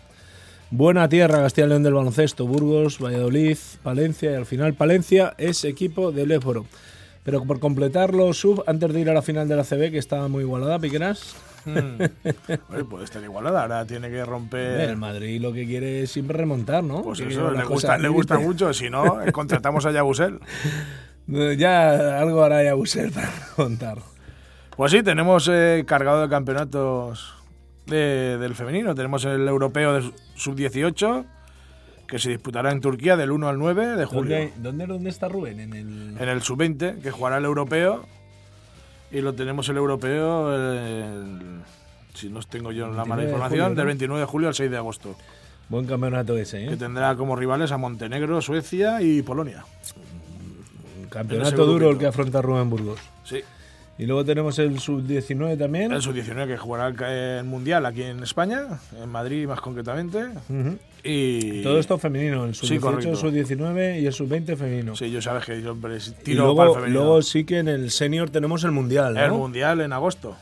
Buena 0.69 1.07
tierra 1.07 1.41
Castilla 1.41 1.67
y 1.67 1.69
León 1.69 1.83
del 1.83 1.93
baloncesto, 1.93 2.45
Burgos, 2.45 2.99
Valladolid, 2.99 3.57
Palencia 3.83 4.31
y 4.31 4.35
al 4.35 4.45
final 4.45 4.73
Palencia 4.73 5.33
es 5.37 5.63
equipo 5.63 6.11
del 6.11 6.29
Lesboro. 6.29 6.65
Pero 7.23 7.43
por 7.43 7.59
completar 7.59 8.13
los 8.13 8.37
sub, 8.37 8.63
antes 8.67 8.93
de 8.93 9.01
ir 9.01 9.09
a 9.09 9.13
la 9.13 9.21
final 9.21 9.47
de 9.47 9.55
la 9.55 9.63
CB, 9.63 9.91
que 9.91 9.97
estaba 9.97 10.27
muy 10.29 10.43
igualada, 10.43 10.79
Piqueras, 10.79 11.35
Mm. 11.67 12.01
Oye, 12.73 12.83
puede 12.85 13.03
estar 13.03 13.21
igualada, 13.21 13.63
ahora 13.63 13.85
tiene 13.85 14.09
que 14.09 14.23
romper... 14.23 14.89
el 14.89 14.97
Madrid 14.97 15.41
lo 15.41 15.51
que 15.51 15.65
quiere 15.65 16.03
es 16.03 16.11
siempre 16.11 16.37
remontar, 16.37 16.83
¿no? 16.83 17.03
Pues 17.03 17.19
Que 17.19 17.27
eso, 17.27 17.51
le 17.51 17.65
gusta, 17.65 17.97
le 17.97 18.07
gusta 18.07 18.39
mucho, 18.39 18.73
si 18.73 18.89
no, 18.89 19.19
contratamos 19.33 19.85
a 19.85 19.91
Yabusel. 19.91 20.39
Ya 21.27 22.19
algo 22.21 22.43
hará 22.43 22.63
ya 22.63 22.73
Busser 22.73 23.11
para 23.11 23.29
contar. 23.55 23.97
Pues 24.75 24.91
sí, 24.91 25.03
tenemos 25.03 25.49
eh, 25.51 25.83
cargado 25.87 26.21
de 26.21 26.29
campeonatos 26.29 27.33
de- 27.85 28.37
del 28.37 28.55
femenino. 28.55 28.95
Tenemos 28.95 29.25
el 29.25 29.47
europeo 29.47 29.93
de 29.93 30.11
sub-18, 30.35 31.25
que 32.07 32.19
se 32.19 32.29
disputará 32.29 32.71
en 32.71 32.79
Turquía 32.79 33.17
del 33.17 33.31
1 33.31 33.47
al 33.49 33.57
9 33.57 33.95
de 33.97 34.05
julio. 34.05 34.37
¿Dónde, 34.37 34.53
dónde, 34.57 34.85
dónde 34.85 35.09
está 35.09 35.27
Rubén? 35.27 35.59
En 35.59 35.73
el... 35.73 36.15
En 36.19 36.29
el 36.29 36.41
sub-20, 36.41 37.01
que 37.01 37.11
jugará 37.11 37.37
el 37.37 37.45
europeo. 37.45 38.05
Y 39.11 39.21
lo 39.21 39.33
tenemos 39.33 39.67
el 39.69 39.77
europeo, 39.77 40.53
el- 40.55 41.61
si 42.13 42.29
no 42.29 42.39
tengo 42.41 42.71
yo 42.71 42.87
la 42.87 43.03
29 43.03 43.09
mala 43.09 43.21
de 43.21 43.27
información, 43.27 43.59
julio, 43.59 43.69
¿no? 43.69 43.75
del 43.75 43.85
29 43.87 44.19
de 44.21 44.25
julio 44.25 44.47
al 44.49 44.55
6 44.55 44.71
de 44.71 44.77
agosto. 44.77 45.15
Buen 45.69 45.85
campeonato 45.85 46.37
ese, 46.37 46.65
¿eh? 46.65 46.69
Que 46.69 46.77
tendrá 46.77 47.15
como 47.15 47.35
rivales 47.35 47.71
a 47.73 47.77
Montenegro, 47.77 48.41
Suecia 48.41 49.01
y 49.01 49.21
Polonia. 49.21 49.65
Campeonato 51.17 51.65
duro 51.65 51.89
el 51.89 51.97
que 51.97 52.05
afronta 52.07 52.41
Rubén 52.41 52.69
Burgos. 52.69 52.99
Sí. 53.23 53.41
Y 53.99 54.05
luego 54.05 54.23
tenemos 54.23 54.59
el 54.59 54.79
sub-19 54.79 55.57
también. 55.57 55.91
El 55.91 56.01
sub-19 56.03 56.45
que 56.47 56.57
jugará 56.57 57.39
el 57.39 57.43
Mundial 57.45 57.83
aquí 57.87 58.03
en 58.03 58.21
España, 58.21 58.79
en 59.01 59.09
Madrid 59.09 59.47
más 59.47 59.59
concretamente. 59.59 60.19
Ujú. 60.49 60.77
Y 61.03 61.63
Todo 61.63 61.79
esto 61.79 61.97
femenino, 61.97 62.45
el 62.45 62.53
Sí, 62.53 62.67
sub-18, 62.67 62.79
correcto. 62.79 63.09
el 63.09 63.17
sub-19 63.17 64.01
y 64.01 64.05
el 64.05 64.13
sub-20 64.13 64.55
femenino. 64.55 64.95
Sí, 64.95 65.09
yo 65.09 65.19
sabes 65.21 65.45
que 65.45 65.59
yo 65.61 65.71
hombre, 65.71 65.97
y 65.97 66.11
tiro 66.23 66.43
para 66.43 66.49
el 66.51 66.55
luego, 66.55 66.73
femenino. 66.75 66.99
luego 66.99 67.21
sí 67.23 67.43
que 67.43 67.57
en 67.59 67.69
el 67.69 67.89
senior 67.89 68.29
tenemos 68.29 68.63
el 68.63 68.71
mundial, 68.71 69.15
¿no? 69.15 69.25
el 69.25 69.31
Mundial 69.31 69.81
en 69.81 69.93
agosto. 69.93 70.35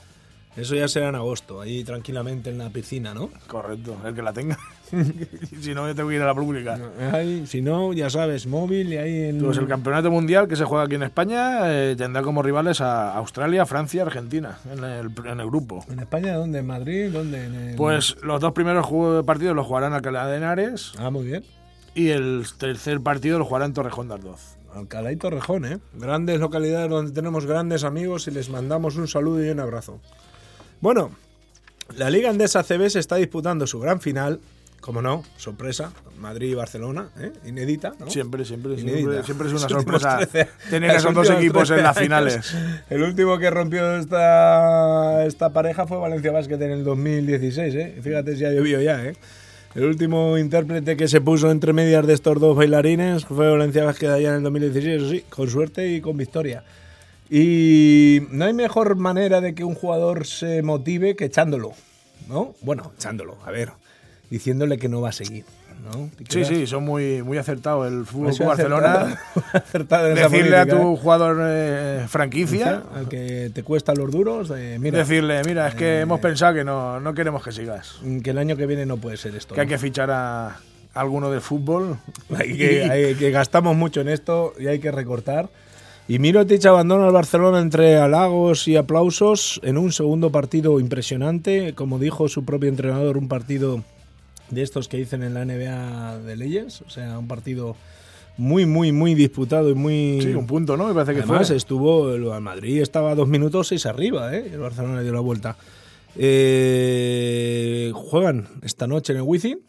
Eso 0.57 0.75
ya 0.75 0.87
será 0.89 1.09
en 1.09 1.15
agosto, 1.15 1.61
ahí 1.61 1.83
tranquilamente 1.85 2.49
en 2.49 2.57
la 2.57 2.69
piscina, 2.69 3.13
¿no? 3.13 3.29
Correcto, 3.47 3.95
el 4.05 4.13
que 4.15 4.21
la 4.21 4.33
tenga. 4.33 4.57
si 5.61 5.73
no, 5.73 5.87
yo 5.87 5.95
tengo 5.95 6.09
que 6.09 6.15
ir 6.15 6.21
a 6.21 6.25
la 6.25 6.35
pública. 6.35 6.79
Ahí, 7.11 7.45
si 7.47 7.61
no, 7.61 7.93
ya 7.93 8.09
sabes, 8.09 8.47
móvil 8.47 8.93
y 8.93 8.97
ahí 8.97 9.23
en... 9.29 9.39
Pues 9.39 9.57
el 9.57 9.67
campeonato 9.67 10.11
mundial 10.11 10.47
que 10.47 10.55
se 10.55 10.63
juega 10.65 10.83
aquí 10.85 10.95
en 10.95 11.03
España 11.03 11.61
eh, 11.73 11.95
tendrá 11.97 12.21
como 12.21 12.41
rivales 12.43 12.81
a 12.81 13.13
Australia, 13.15 13.65
Francia, 13.65 14.03
Argentina 14.03 14.59
en 14.71 14.83
el, 14.83 15.11
en 15.25 15.39
el 15.39 15.47
grupo. 15.47 15.83
¿En 15.89 15.99
España 15.99 16.33
dónde? 16.35 16.59
¿En 16.59 16.67
Madrid? 16.67 17.09
¿Dónde? 17.11 17.45
En 17.45 17.55
el- 17.55 17.75
Pues 17.75 18.15
los 18.23 18.39
dos 18.41 18.53
primeros 18.53 18.85
juegos- 18.85 19.25
partidos 19.25 19.55
los 19.55 19.65
jugarán 19.65 19.93
Alcalá 19.93 20.27
de 20.27 20.37
Henares 20.37 20.93
Ah, 20.97 21.09
muy 21.09 21.25
bien. 21.25 21.43
y 21.93 22.09
el 22.09 22.45
tercer 22.57 23.01
partido 23.01 23.39
lo 23.39 23.45
jugará 23.45 23.65
en 23.65 23.73
Torrejón 23.73 24.07
de 24.07 24.13
Ardoz. 24.15 24.57
Alcalá 24.73 25.11
y 25.11 25.15
Torrejón, 25.15 25.63
¿eh? 25.65 25.77
Grandes 25.93 26.39
localidades 26.39 26.89
donde 26.89 27.11
tenemos 27.13 27.45
grandes 27.45 27.83
amigos 27.85 28.27
y 28.27 28.31
les 28.31 28.49
mandamos 28.49 28.97
un 28.97 29.07
saludo 29.07 29.43
y 29.43 29.49
un 29.49 29.61
abrazo. 29.61 30.01
Bueno, 30.81 31.11
la 31.97 32.09
Liga 32.09 32.29
Andesa 32.29 32.61
CB 32.63 32.89
se 32.89 32.99
está 32.99 33.15
disputando 33.15 33.67
su 33.67 33.79
gran 33.79 34.01
final, 34.01 34.41
como 34.85 35.01
no, 35.01 35.23
sorpresa, 35.35 35.91
Madrid 36.19 36.51
y 36.51 36.53
Barcelona, 36.53 37.09
¿eh? 37.19 37.31
Inédita, 37.47 37.93
¿no? 37.99 38.07
Siempre, 38.07 38.45
siempre, 38.45 38.73
Inédita. 38.73 39.23
siempre, 39.23 39.23
siempre 39.23 39.47
es 39.47 39.53
una 39.53 39.69
sorpresa 39.69 40.17
13 40.17 40.47
tener 40.69 40.91
esos 40.91 41.11
dos 41.11 41.27
equipos 41.31 41.71
en 41.71 41.77
13 41.77 41.81
las 41.81 41.97
finales. 41.97 42.55
El 42.91 43.01
último 43.01 43.39
que 43.39 43.49
rompió 43.49 43.97
esta, 43.97 45.25
esta 45.25 45.49
pareja 45.49 45.87
fue 45.87 45.97
Valencia 45.97 46.31
Basket 46.31 46.61
en 46.61 46.69
el 46.69 46.83
2016, 46.83 47.73
¿eh? 47.73 47.99
Fíjate 47.99 48.35
si 48.37 48.45
ha 48.45 48.51
llovido 48.51 48.79
ya, 48.79 49.03
¿eh? 49.03 49.15
El 49.73 49.85
último 49.85 50.37
intérprete 50.37 50.95
que 50.95 51.07
se 51.07 51.19
puso 51.19 51.49
entre 51.49 51.73
medias 51.73 52.05
de 52.05 52.13
estos 52.13 52.39
dos 52.39 52.55
bailarines 52.55 53.25
fue 53.25 53.49
Valencia 53.49 53.85
Basket 53.85 54.09
allá 54.09 54.29
en 54.29 54.35
el 54.35 54.43
2016, 54.43 55.01
eso 55.01 55.09
sí, 55.09 55.25
con 55.31 55.49
suerte 55.49 55.93
y 55.93 55.99
con 55.99 56.15
victoria. 56.15 56.63
Y 57.27 58.21
no 58.29 58.45
hay 58.45 58.53
mejor 58.53 58.97
manera 58.97 59.41
de 59.41 59.55
que 59.55 59.63
un 59.63 59.73
jugador 59.73 60.27
se 60.27 60.61
motive 60.61 61.15
que 61.15 61.25
echándolo, 61.25 61.71
¿no? 62.29 62.53
Bueno, 62.61 62.91
echándolo, 62.95 63.39
a 63.43 63.49
ver, 63.49 63.71
diciéndole 64.29 64.77
que 64.77 64.89
no 64.89 65.01
va 65.01 65.09
a 65.09 65.11
seguir, 65.11 65.45
¿no? 65.83 66.09
¿Te 66.17 66.25
Sí, 66.29 66.45
sí, 66.45 66.67
son 66.67 66.83
muy, 66.83 67.21
muy 67.23 67.37
acertados. 67.37 67.87
El 67.91 68.05
Fútbol 68.05 68.29
Eso 68.29 68.37
Club 68.39 68.47
Barcelona. 68.49 68.93
acertado- 69.35 69.53
acertado 69.53 70.07
Decirle 70.07 70.57
a 70.57 70.65
tu 70.65 70.75
¿eh? 70.93 70.97
jugador 71.01 71.37
eh, 71.41 72.05
franquicia, 72.07 72.83
al 72.95 73.07
que 73.07 73.51
te 73.53 73.63
cuesta 73.63 73.93
los 73.93 74.11
duros, 74.11 74.49
de, 74.49 74.79
mira, 74.79 74.99
decirle, 74.99 75.41
mira, 75.45 75.67
es 75.67 75.75
Eh. 75.75 75.77
que 75.77 75.99
hemos 76.01 76.19
pensado 76.19 76.53
que 76.55 76.63
no, 76.63 76.99
no 76.99 77.13
queremos 77.13 77.43
que 77.43 77.51
sigas. 77.51 77.95
que 78.23 78.29
el 78.31 78.37
año 78.37 78.55
que 78.57 78.65
viene 78.65 78.85
no 78.85 78.97
puede 78.97 79.17
ser 79.17 79.35
esto. 79.35 79.53
Que 79.55 79.61
hay 79.61 79.67
¿no? 79.67 79.71
que 79.71 79.77
fichar 79.77 80.09
a 80.11 80.57
alguno 80.93 81.29
del 81.29 81.41
fútbol. 81.41 81.97
Hay 82.37 82.55
que, 82.57 82.83
hay 82.83 83.15
que 83.15 83.29
gastamos 83.31 83.75
mucho 83.75 83.99
en 84.01 84.07
esto 84.07 84.53
y 84.57 84.67
hay 84.67 84.79
que 84.79 84.91
recortar. 84.91 85.49
Y 86.07 86.19
Mirotic 86.19 86.63
abandona 86.67 87.07
al 87.07 87.11
Barcelona 87.11 87.59
entre 87.59 87.97
halagos 87.97 88.67
y 88.67 88.77
aplausos 88.77 89.59
en 89.63 89.77
un 89.77 89.91
segundo 89.91 90.31
partido 90.31 90.79
impresionante. 90.79 91.73
Como 91.73 91.97
dijo 91.99 92.29
su 92.29 92.45
propio 92.45 92.69
entrenador, 92.69 93.17
un 93.17 93.27
partido 93.27 93.83
de 94.49 94.61
estos 94.61 94.87
que 94.87 94.97
dicen 94.97 95.23
en 95.23 95.33
la 95.33 95.45
NBA 95.45 96.19
de 96.19 96.35
leyes. 96.35 96.81
O 96.81 96.89
sea, 96.89 97.17
un 97.19 97.27
partido 97.27 97.75
muy, 98.37 98.65
muy, 98.65 98.91
muy 98.91 99.15
disputado 99.15 99.69
y 99.69 99.75
muy... 99.75 100.19
Sí, 100.21 100.33
un 100.33 100.47
punto, 100.47 100.75
¿no? 100.77 100.87
Me 100.87 100.93
parece 100.93 101.13
que 101.13 101.19
Además, 101.19 101.47
fue. 101.47 101.55
estuvo 101.55 102.13
el 102.13 102.41
Madrid 102.41 102.81
estaba 102.81 103.15
dos 103.15 103.27
minutos 103.27 103.67
seis 103.69 103.85
arriba, 103.85 104.35
¿eh? 104.35 104.49
El 104.53 104.59
Barcelona 104.59 104.97
le 104.97 105.03
dio 105.03 105.13
la 105.13 105.21
vuelta. 105.21 105.55
Eh, 106.17 107.91
juegan 107.93 108.47
esta 108.61 108.87
noche 108.87 109.13
en 109.13 109.17
el 109.17 109.23
Wizzing, 109.23 109.59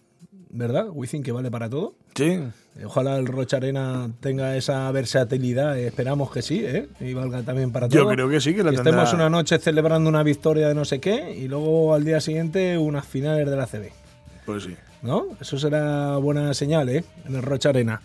¿verdad? 0.51 0.87
Wizzing 0.93 1.23
que 1.23 1.33
vale 1.33 1.51
para 1.51 1.69
todo. 1.69 1.95
Sí. 2.15 2.41
Ojalá 2.85 3.17
el 3.17 3.27
Rocha 3.27 3.57
Arena 3.57 4.11
tenga 4.21 4.57
esa 4.57 4.91
versatilidad, 4.91 5.79
eh, 5.79 5.87
esperamos 5.87 6.31
que 6.31 6.43
sí, 6.43 6.63
¿eh? 6.65 6.89
Y 7.01 7.15
valga 7.15 7.43
también 7.43 7.73
para 7.73 7.89
todo. 7.89 7.99
Yo 7.99 8.09
creo 8.09 8.29
que 8.29 8.41
sí, 8.41 8.55
que 8.55 8.63
la 8.63 8.71
Que 8.71 8.77
estemos 8.77 9.13
una 9.13 9.31
noche 9.31 9.59
celebrando 9.59 10.09
una 10.11 10.23
victoria 10.23 10.69
de 10.69 10.75
no 10.75 10.85
sé 10.85 11.01
qué 11.01 11.35
y 11.37 11.49
luego 11.49 11.95
al 11.95 12.05
día 12.05 12.21
siguiente 12.21 12.77
unas 12.77 13.07
finales 13.07 13.49
de 13.49 13.57
la 13.57 13.67
CB. 13.67 14.06
Pues 14.47 14.63
sí. 14.65 14.77
¿no? 15.03 15.27
Eso 15.41 15.59
será 15.59 16.17
buena 16.17 16.55
señal, 16.55 16.89
¿eh? 16.89 17.05
En 17.27 17.35
el 17.35 17.43
Rocha 17.43 17.69
Arena. 17.69 18.01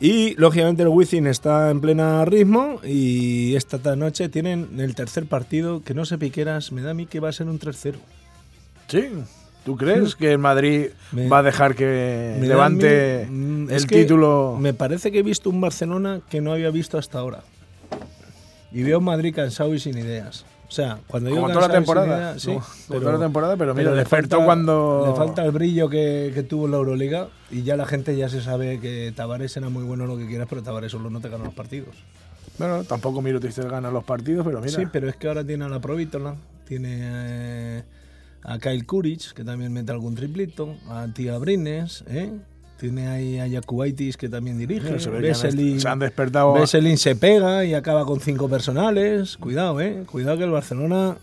Y 0.00 0.34
lógicamente 0.36 0.82
el 0.82 0.88
Wizzing 0.88 1.26
está 1.26 1.70
en 1.70 1.80
plena 1.80 2.24
ritmo 2.24 2.80
y 2.84 3.54
esta 3.56 3.78
ta- 3.78 3.96
noche 3.96 4.28
tienen 4.30 4.78
el 4.80 4.94
tercer 4.94 5.26
partido 5.26 5.82
que 5.82 5.92
no 5.92 6.04
sé 6.06 6.16
piqueras, 6.16 6.72
me 6.72 6.80
da 6.80 6.92
a 6.92 6.94
mí 6.94 7.04
que 7.06 7.20
va 7.20 7.28
a 7.28 7.32
ser 7.32 7.48
un 7.48 7.58
3-0. 7.58 7.96
Sí. 8.88 9.08
¿Tú 9.64 9.76
crees 9.76 10.16
que 10.16 10.32
el 10.32 10.38
Madrid 10.38 10.86
Me- 11.12 11.28
va 11.28 11.40
a 11.40 11.42
dejar 11.42 11.74
que 11.74 12.38
levante 12.40 13.26
mí- 13.30 13.66
mm, 13.66 13.70
el 13.70 13.86
título? 13.86 14.56
Me 14.58 14.72
parece 14.72 15.12
que 15.12 15.18
he 15.18 15.22
visto 15.22 15.50
un 15.50 15.60
Barcelona 15.60 16.22
que 16.30 16.40
no 16.40 16.52
había 16.52 16.70
visto 16.70 16.96
hasta 16.96 17.18
ahora. 17.18 17.42
Y 18.72 18.82
veo 18.82 19.00
Madrid 19.02 19.34
cansado 19.34 19.74
y 19.74 19.80
sin 19.80 19.98
ideas. 19.98 20.46
O 20.70 20.72
sea, 20.72 21.00
cuando 21.08 21.30
digo 21.30 21.42
Como 21.42 21.52
toda 21.52 21.66
la 21.66 21.74
temporada. 21.74 22.38
sí, 22.38 22.46
Como- 22.52 22.60
como 22.86 23.00
toda 23.00 23.12
la 23.14 23.18
temporada, 23.18 23.56
pero 23.56 23.74
mira, 23.74 23.90
le 23.90 23.96
despertó 23.98 24.36
falta- 24.36 24.44
cuando- 24.46 25.04
Le 25.10 25.16
falta 25.16 25.44
el 25.44 25.50
brillo 25.50 25.88
que, 25.88 26.30
que 26.32 26.44
tuvo 26.44 26.68
la 26.68 26.76
Euroliga 26.76 27.26
y 27.50 27.64
ya 27.64 27.76
la 27.76 27.86
gente 27.86 28.16
ya 28.16 28.28
se 28.28 28.40
sabe 28.40 28.78
que 28.78 29.12
Tavares 29.16 29.56
era 29.56 29.68
muy 29.68 29.82
bueno 29.82 30.06
lo 30.06 30.16
que 30.16 30.28
quieras, 30.28 30.46
pero 30.48 30.62
Tavares 30.62 30.92
solo 30.92 31.10
no 31.10 31.20
te 31.20 31.28
gana 31.28 31.42
los 31.42 31.54
partidos. 31.54 31.96
Bueno, 32.56 32.84
tampoco 32.84 33.20
miro 33.20 33.40
Twister 33.40 33.68
gana 33.68 33.90
los 33.90 34.04
partidos, 34.04 34.46
pero 34.46 34.60
mira. 34.60 34.70
Sí, 34.78 34.84
pero 34.92 35.08
es 35.08 35.16
que 35.16 35.26
ahora 35.26 35.44
tiene 35.44 35.64
a 35.64 35.68
la 35.68 35.80
Provítola, 35.80 36.36
tiene 36.68 36.98
eh, 37.02 37.82
a 38.44 38.58
Kyle 38.60 38.86
Kuric, 38.86 39.32
que 39.32 39.42
también 39.42 39.72
mete 39.72 39.90
algún 39.90 40.14
triplito, 40.14 40.76
a 40.88 41.08
Tia 41.12 41.36
Brines, 41.38 42.04
¿eh? 42.06 42.30
Tiene 42.80 43.08
ahí 43.08 43.38
a 43.38 43.48
Jakubaitis, 43.48 44.16
que 44.16 44.28
también 44.28 44.56
dirige, 44.58 44.88
Vesely- 45.20 45.74
est- 45.76 45.82
se 45.82 45.88
han 45.88 45.98
despertado. 45.98 46.54
Veselin 46.54 46.96
se 46.98 47.14
pega 47.14 47.64
y 47.64 47.74
acaba 47.74 48.04
con 48.06 48.20
cinco 48.20 48.48
personales. 48.48 49.36
Cuidado, 49.36 49.80
eh. 49.80 50.02
Cuidado 50.06 50.38
que 50.38 50.44
el 50.44 50.50
Barcelona 50.50 51.16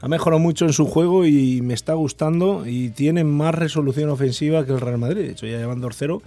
ha 0.00 0.08
mejorado 0.08 0.38
mucho 0.40 0.64
en 0.64 0.72
su 0.72 0.86
juego 0.86 1.26
y 1.26 1.60
me 1.62 1.74
está 1.74 1.94
gustando 1.94 2.64
y 2.66 2.90
tiene 2.90 3.24
más 3.24 3.54
resolución 3.54 4.08
ofensiva 4.10 4.64
que 4.64 4.72
el 4.72 4.80
Real 4.80 4.98
Madrid. 4.98 5.22
De 5.26 5.30
hecho, 5.32 5.46
ya 5.46 5.58
llevan 5.58 5.80
2-0 5.82 6.22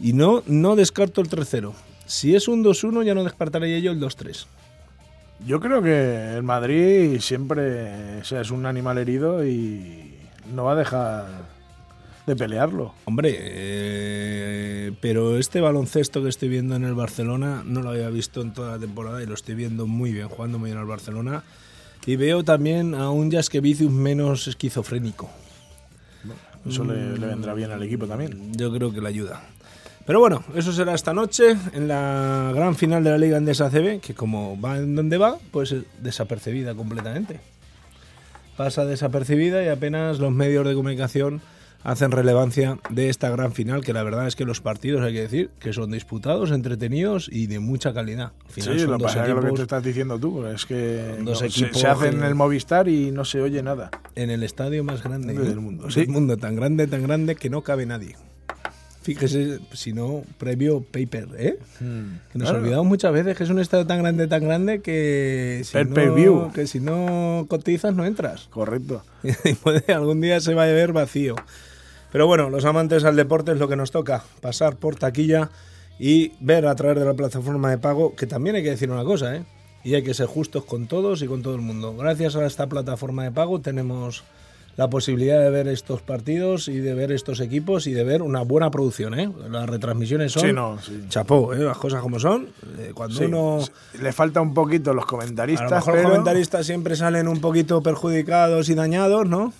y 0.00 0.12
no, 0.12 0.42
no 0.46 0.76
descarto 0.76 1.20
el 1.20 1.28
3-0. 1.28 1.72
Si 2.06 2.34
es 2.34 2.48
un 2.48 2.62
2-1 2.64 3.04
ya 3.04 3.14
no 3.14 3.24
descartaría 3.24 3.78
yo 3.80 3.92
el 3.92 4.00
2-3. 4.00 4.46
Yo 5.46 5.60
creo 5.60 5.82
que 5.82 6.34
el 6.36 6.42
Madrid 6.42 7.20
siempre 7.20 8.20
o 8.20 8.24
sea, 8.24 8.40
es 8.40 8.50
un 8.50 8.66
animal 8.66 8.98
herido 8.98 9.46
y 9.46 10.14
no 10.54 10.64
va 10.64 10.72
a 10.72 10.76
dejar 10.76 11.26
de 12.28 12.36
pelearlo. 12.36 12.94
Hombre, 13.06 13.36
eh, 13.40 14.92
pero 15.00 15.38
este 15.38 15.60
baloncesto 15.60 16.22
que 16.22 16.28
estoy 16.28 16.48
viendo 16.48 16.76
en 16.76 16.84
el 16.84 16.94
Barcelona 16.94 17.62
no 17.64 17.82
lo 17.82 17.90
había 17.90 18.10
visto 18.10 18.42
en 18.42 18.52
toda 18.52 18.72
la 18.72 18.78
temporada 18.78 19.22
y 19.22 19.26
lo 19.26 19.34
estoy 19.34 19.54
viendo 19.54 19.86
muy 19.86 20.12
bien, 20.12 20.28
jugando 20.28 20.58
muy 20.58 20.70
bien 20.70 20.78
al 20.78 20.86
Barcelona. 20.86 21.42
Y 22.06 22.16
veo 22.16 22.44
también 22.44 22.94
a 22.94 23.10
un 23.10 23.30
Jaskevicius 23.30 23.90
menos 23.90 24.46
esquizofrénico. 24.46 25.28
Eso 26.66 26.84
le, 26.84 27.18
le 27.18 27.26
vendrá 27.26 27.54
bien 27.54 27.70
al 27.70 27.82
equipo 27.82 28.06
también. 28.06 28.52
Yo 28.54 28.72
creo 28.72 28.92
que 28.92 29.00
le 29.00 29.08
ayuda. 29.08 29.42
Pero 30.06 30.20
bueno, 30.20 30.42
eso 30.54 30.72
será 30.72 30.94
esta 30.94 31.12
noche 31.12 31.54
en 31.74 31.86
la 31.86 32.50
gran 32.54 32.76
final 32.76 33.04
de 33.04 33.10
la 33.10 33.18
Liga 33.18 33.36
Endesa 33.36 33.68
CB, 33.68 34.00
que 34.00 34.14
como 34.14 34.58
va 34.58 34.78
en 34.78 34.96
donde 34.96 35.18
va, 35.18 35.36
pues 35.50 35.74
desapercibida 36.00 36.74
completamente. 36.74 37.40
Pasa 38.56 38.86
desapercibida 38.86 39.62
y 39.62 39.68
apenas 39.68 40.18
los 40.18 40.32
medios 40.32 40.66
de 40.66 40.74
comunicación 40.74 41.42
hacen 41.90 42.10
relevancia 42.10 42.78
de 42.90 43.08
esta 43.08 43.30
gran 43.30 43.52
final, 43.52 43.82
que 43.82 43.92
la 43.92 44.02
verdad 44.02 44.26
es 44.26 44.36
que 44.36 44.44
los 44.44 44.60
partidos, 44.60 45.00
hay 45.02 45.14
que 45.14 45.22
decir, 45.22 45.50
que 45.58 45.72
son 45.72 45.90
disputados, 45.90 46.50
entretenidos 46.50 47.28
y 47.32 47.46
de 47.46 47.60
mucha 47.60 47.94
calidad. 47.94 48.32
Al 48.46 48.50
final 48.52 48.78
Sí, 48.78 48.86
lo 48.86 48.98
pasa 48.98 49.20
es 49.22 49.28
que 49.28 49.34
lo 49.34 49.40
que 49.40 49.46
equipos 49.46 49.56
te 49.58 49.62
estás 49.62 49.82
diciendo 49.84 50.18
tú 50.18 50.44
es 50.46 50.66
que 50.66 51.14
dos 51.18 51.24
no, 51.24 51.34
se- 51.34 51.46
equipos 51.46 51.80
se, 51.80 51.86
hace 51.86 52.08
en 52.08 52.22
el 52.22 52.34
Movistar 52.34 52.88
y 52.88 53.10
no 53.10 53.24
se 53.24 53.40
oye 53.40 53.62
nada. 53.62 53.90
en 54.14 54.30
el 54.30 54.42
estadio 54.42 54.84
más 54.84 55.02
grande 55.02 55.32
Del 55.34 55.60
mundo, 55.60 55.84
Del 55.84 55.92
sí. 55.92 56.06
mundo, 56.06 56.36
tan 56.36 56.56
grande, 56.56 56.86
tan 56.88 57.02
grande 57.02 57.36
que 57.36 57.48
no 57.50 57.62
cabe 57.62 57.86
nadie. 57.86 58.16
Fíjese, 59.00 59.60
si 59.72 59.94
no, 59.94 60.22
previo 60.36 60.82
paper, 60.82 61.28
¿eh? 61.38 61.58
Que 61.78 62.38
nos 62.38 62.50
Claro. 62.50 62.58
olvidamos 62.58 62.86
muchas 62.86 63.10
veces 63.12 63.38
que 63.38 63.44
es 63.44 63.48
un 63.50 63.58
estadio 63.58 63.86
tan 63.86 64.00
grande, 64.00 64.26
tan 64.26 64.44
grande 64.44 64.82
que 64.82 65.62
si, 65.64 65.72
per 65.72 66.10
view. 66.12 66.34
no, 66.42 66.52
que 66.52 66.66
si 66.66 66.78
no 66.80 67.46
cotizas 67.48 67.94
no 67.94 68.04
entras. 68.04 68.48
Correcto. 68.50 69.02
Y 69.44 69.54
puede, 69.54 69.90
algún 69.94 70.20
día 70.20 70.40
se 70.40 70.52
va 70.52 70.64
a 70.64 70.66
ver 70.66 70.92
vacío. 70.92 71.36
Pero 72.10 72.26
bueno, 72.26 72.50
los 72.50 72.64
amantes 72.64 73.04
al 73.04 73.16
deporte 73.16 73.52
es 73.52 73.58
lo 73.58 73.68
que 73.68 73.76
nos 73.76 73.90
toca, 73.90 74.24
pasar 74.40 74.76
por 74.76 74.96
taquilla 74.96 75.50
y 75.98 76.32
ver 76.40 76.66
a 76.66 76.74
través 76.74 76.98
de 76.98 77.04
la 77.04 77.14
plataforma 77.14 77.70
de 77.70 77.78
pago, 77.78 78.14
que 78.14 78.26
también 78.26 78.56
hay 78.56 78.62
que 78.62 78.70
decir 78.70 78.90
una 78.90 79.04
cosa, 79.04 79.36
¿eh? 79.36 79.44
Y 79.84 79.94
hay 79.94 80.02
que 80.02 80.14
ser 80.14 80.26
justos 80.26 80.64
con 80.64 80.86
todos 80.86 81.22
y 81.22 81.26
con 81.26 81.42
todo 81.42 81.54
el 81.54 81.60
mundo. 81.60 81.94
Gracias 81.96 82.36
a 82.36 82.46
esta 82.46 82.66
plataforma 82.66 83.24
de 83.24 83.30
pago 83.30 83.60
tenemos 83.60 84.24
la 84.76 84.88
posibilidad 84.88 85.40
de 85.40 85.50
ver 85.50 85.66
estos 85.66 86.02
partidos 86.02 86.68
y 86.68 86.78
de 86.78 86.94
ver 86.94 87.10
estos 87.10 87.40
equipos 87.40 87.88
y 87.88 87.92
de 87.92 88.04
ver 88.04 88.22
una 88.22 88.42
buena 88.42 88.70
producción, 88.70 89.18
¿eh? 89.18 89.28
Las 89.50 89.68
retransmisiones 89.68 90.30
son 90.30 90.42
Sí, 90.42 90.52
no, 90.52 90.78
sí. 90.80 91.04
chapó, 91.08 91.52
¿eh? 91.52 91.58
Las 91.58 91.78
cosas 91.78 92.00
como 92.00 92.20
son. 92.20 92.48
Eh, 92.78 92.92
cuando 92.94 93.18
Sí, 93.18 93.24
uno... 93.24 93.58
Le 94.00 94.12
falta 94.12 94.40
un 94.40 94.54
poquito 94.54 94.94
los 94.94 95.02
A 95.04 95.08
comentaristas, 95.08 95.68
lo 95.68 95.76
mejor 95.76 95.94
pero 95.94 96.02
los 96.04 96.12
comentaristas 96.12 96.64
siempre 96.64 96.94
salen 96.94 97.26
un 97.26 97.40
poquito 97.40 97.82
perjudicados 97.82 98.68
y 98.68 98.74
dañados, 98.74 99.28
¿no? 99.28 99.52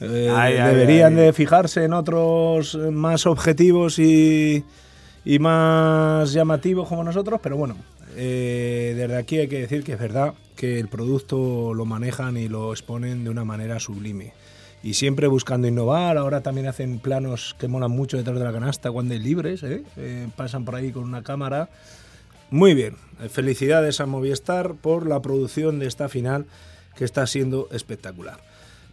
Eh, 0.00 0.32
Ay, 0.34 0.54
deberían 0.54 1.18
ay. 1.18 1.26
de 1.26 1.32
fijarse 1.32 1.84
en 1.84 1.92
otros 1.92 2.74
eh, 2.74 2.90
más 2.90 3.26
objetivos 3.26 3.98
y, 3.98 4.64
y 5.24 5.38
más 5.38 6.32
llamativos 6.32 6.88
como 6.88 7.04
nosotros, 7.04 7.40
pero 7.42 7.56
bueno, 7.56 7.76
eh, 8.16 8.94
desde 8.96 9.16
aquí 9.16 9.38
hay 9.38 9.48
que 9.48 9.60
decir 9.60 9.84
que 9.84 9.92
es 9.92 9.98
verdad 9.98 10.34
que 10.56 10.78
el 10.78 10.88
producto 10.88 11.74
lo 11.74 11.84
manejan 11.84 12.36
y 12.36 12.48
lo 12.48 12.72
exponen 12.72 13.24
de 13.24 13.30
una 13.30 13.44
manera 13.44 13.80
sublime. 13.80 14.32
Y 14.84 14.94
siempre 14.94 15.28
buscando 15.28 15.68
innovar, 15.68 16.18
ahora 16.18 16.40
también 16.40 16.66
hacen 16.66 16.98
planos 16.98 17.54
que 17.58 17.68
molan 17.68 17.92
mucho 17.92 18.16
detrás 18.16 18.36
de 18.38 18.44
la 18.44 18.52
canasta 18.52 18.90
cuando 18.90 19.14
hay 19.14 19.20
libres, 19.20 19.62
¿eh? 19.62 19.84
Eh, 19.96 20.28
pasan 20.36 20.64
por 20.64 20.74
ahí 20.74 20.90
con 20.90 21.04
una 21.04 21.22
cámara. 21.22 21.68
Muy 22.50 22.74
bien, 22.74 22.96
felicidades 23.30 24.00
a 24.00 24.06
Movistar 24.06 24.74
por 24.74 25.06
la 25.06 25.22
producción 25.22 25.78
de 25.78 25.86
esta 25.86 26.08
final 26.08 26.46
que 26.96 27.04
está 27.04 27.26
siendo 27.26 27.68
espectacular. 27.70 28.38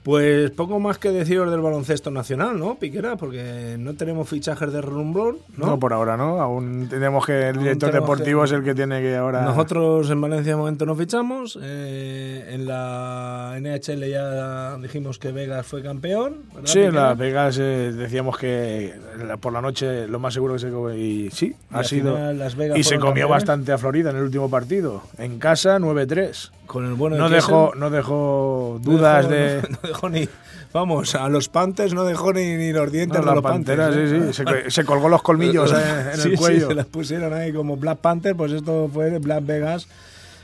Pues 0.03 0.49
poco 0.51 0.79
más 0.79 0.97
que 0.97 1.11
deciros 1.11 1.51
del 1.51 1.59
baloncesto 1.59 2.09
nacional, 2.09 2.57
¿no, 2.57 2.75
Piquera? 2.75 3.17
Porque 3.17 3.75
no 3.77 3.93
tenemos 3.95 4.29
fichajes 4.29 4.71
de 4.71 4.81
rumblón, 4.81 5.37
¿no? 5.57 5.67
¿no? 5.67 5.79
por 5.79 5.91
ahora 5.93 6.15
no. 6.15 6.39
Aún 6.41 6.87
tenemos 6.89 7.25
que 7.25 7.49
el 7.49 7.57
director 7.59 7.91
deportivo 7.91 8.39
que- 8.41 8.45
es 8.45 8.51
el 8.53 8.63
que 8.63 8.73
tiene 8.73 9.01
que 9.01 9.17
ahora. 9.17 9.41
Nosotros 9.43 10.09
en 10.09 10.21
Valencia 10.21 10.53
de 10.53 10.57
momento 10.57 10.85
no 10.85 10.95
fichamos. 10.95 11.59
eh, 11.61 12.49
en 12.53 12.65
la 12.65 13.55
NHL 13.59 14.09
ya 14.09 14.77
dijimos 14.77 15.19
que 15.19 15.31
Vegas 15.33 15.67
fue 15.67 15.83
campeón. 15.83 16.43
¿verdad, 16.55 16.67
Sí, 16.69 16.79
en 16.79 16.85
Piquera? 16.87 17.09
Las 17.09 17.17
Vegas 17.17 17.57
eh, 17.59 17.91
decíamos 17.95 18.37
que 18.37 18.93
la- 19.23 19.35
por 19.37 19.51
la 19.51 19.61
noche 19.61 20.07
lo 20.07 20.17
más 20.19 20.33
seguro 20.33 20.53
que 20.53 20.59
se 20.59 20.71
come. 20.71 20.97
Y 20.97 21.29
sí, 21.31 21.47
Y 21.71 21.75
ha 21.75 21.83
sido. 21.83 22.17
Las 22.33 22.55
Vegas 22.55 22.77
Y 22.79 22.83
se 22.83 22.95
comió 22.95 23.07
campeones. 23.27 23.31
bastante 23.31 23.71
a 23.73 23.77
Florida 23.77 24.11
en 24.11 24.15
el 24.17 24.23
último 24.23 24.49
partido. 24.49 25.03
En 25.17 25.39
casa, 25.39 25.77
9-3. 25.77 26.51
Con 26.69 26.85
el 26.85 26.93
bueno 26.93 27.15
de 27.15 27.21
No 27.23 27.29
dejó, 27.29 27.73
no 27.75 27.89
dejó 27.89 28.79
No 28.83 28.91
dudas 28.91 29.27
dejó- 29.27 29.33
de. 29.33 29.61
No, 29.69 29.77
dejó 29.89 30.09
ni. 30.09 30.29
Vamos, 30.71 31.15
a 31.15 31.27
los 31.29 31.49
Panthers 31.49 31.95
no 31.95 32.03
dejó 32.05 32.31
ni, 32.31 32.55
ni 32.57 32.71
los 32.71 32.91
dientes 32.91 33.17
No, 33.17 33.21
de 33.21 33.25
la 33.25 33.33
los 33.33 33.43
pantera, 33.43 33.85
Panthers. 33.87 34.11
¿eh? 34.11 34.25
sí. 34.27 34.33
Se, 34.33 34.43
co- 34.45 34.69
se 34.69 34.85
colgó 34.85 35.09
los 35.09 35.23
colmillos 35.23 35.71
eh, 35.75 36.11
en 36.13 36.19
Sí, 36.19 36.29
el 36.29 36.37
sí, 36.37 36.37
cuello. 36.37 36.67
se 36.67 36.75
las 36.75 36.85
pusieron 36.85 37.33
ahí 37.33 37.51
como 37.51 37.75
Black 37.75 37.97
Panther, 37.97 38.35
pues 38.35 38.51
esto 38.51 38.87
fue 38.93 39.17
Black 39.17 39.43
Vegas, 39.47 39.87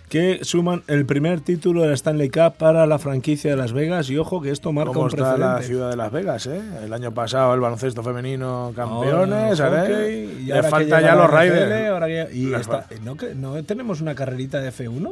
que 0.10 0.40
suman 0.42 0.82
el 0.88 1.06
primer 1.06 1.42
título 1.42 1.84
de 1.84 1.90
la 1.90 1.94
Stanley 1.94 2.30
Cup 2.30 2.56
para 2.58 2.88
la 2.88 2.98
franquicia 2.98 3.52
de 3.52 3.58
Las 3.58 3.72
Vegas. 3.72 4.10
Y 4.10 4.18
ojo 4.18 4.42
que 4.42 4.50
esto 4.50 4.72
marca 4.72 4.94
¿Cómo 4.94 5.02
un 5.06 5.10
está 5.10 5.38
la 5.38 5.62
ciudad 5.62 5.92
de 5.92 5.96
Las 5.98 6.12
Vegas? 6.12 6.48
Eh? 6.48 6.60
El 6.84 6.92
año 6.94 7.12
pasado 7.14 7.54
el 7.54 7.60
baloncesto 7.60 8.02
femenino 8.02 8.74
campeones. 8.76 9.60
Y 9.60 10.46
Le 10.46 10.64
falta 10.64 11.02
ya 11.02 11.14
los 11.14 11.30
Raiders. 11.30 12.34
y 12.34 12.48
fa- 12.64 12.86
¿no, 13.04 13.16
¿no 13.36 13.64
tenemos 13.64 14.02
una 14.02 14.16
carrerita 14.16 14.60
de 14.60 14.72
F1? 14.72 15.12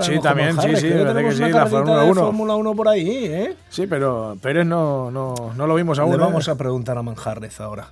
Sí, 0.00 0.20
también, 0.20 0.60
sí, 0.60 0.76
sí, 0.76 0.88
que 0.88 1.04
tenemos 1.04 1.34
que 1.34 1.42
una 1.42 1.46
sí, 1.46 1.52
la 1.52 1.66
Fórmula 1.66 2.02
de 2.02 2.10
1. 2.10 2.20
Fórmula 2.20 2.54
1 2.56 2.74
por 2.74 2.88
ahí, 2.88 3.26
¿eh? 3.26 3.56
Sí, 3.68 3.86
pero 3.86 4.36
Pérez 4.40 4.66
no, 4.66 5.10
no, 5.10 5.34
no 5.56 5.66
lo 5.66 5.74
vimos 5.74 5.98
aún. 5.98 6.10
Le 6.10 6.16
eh. 6.16 6.20
vamos 6.20 6.48
a 6.48 6.56
preguntar 6.56 6.98
a 6.98 7.02
Manjarres 7.02 7.60
ahora. 7.60 7.88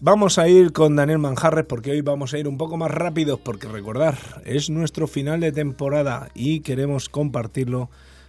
Vamos 0.00 0.38
a 0.38 0.46
ir 0.46 0.72
con 0.72 0.94
Daniel 0.94 1.18
Manjarres 1.18 1.64
porque 1.64 1.90
hoy 1.90 2.02
vamos 2.02 2.34
a 2.34 2.38
ir 2.38 2.46
un 2.46 2.58
poco 2.58 2.76
más 2.76 2.90
rápidos 2.90 3.40
porque 3.42 3.66
recordar, 3.66 4.18
es 4.44 4.68
nuestro 4.68 5.06
final 5.06 5.40
de 5.40 5.52
temporada 5.52 6.28
y 6.34 6.60
queremos 6.60 7.08
compartirlo 7.08 7.88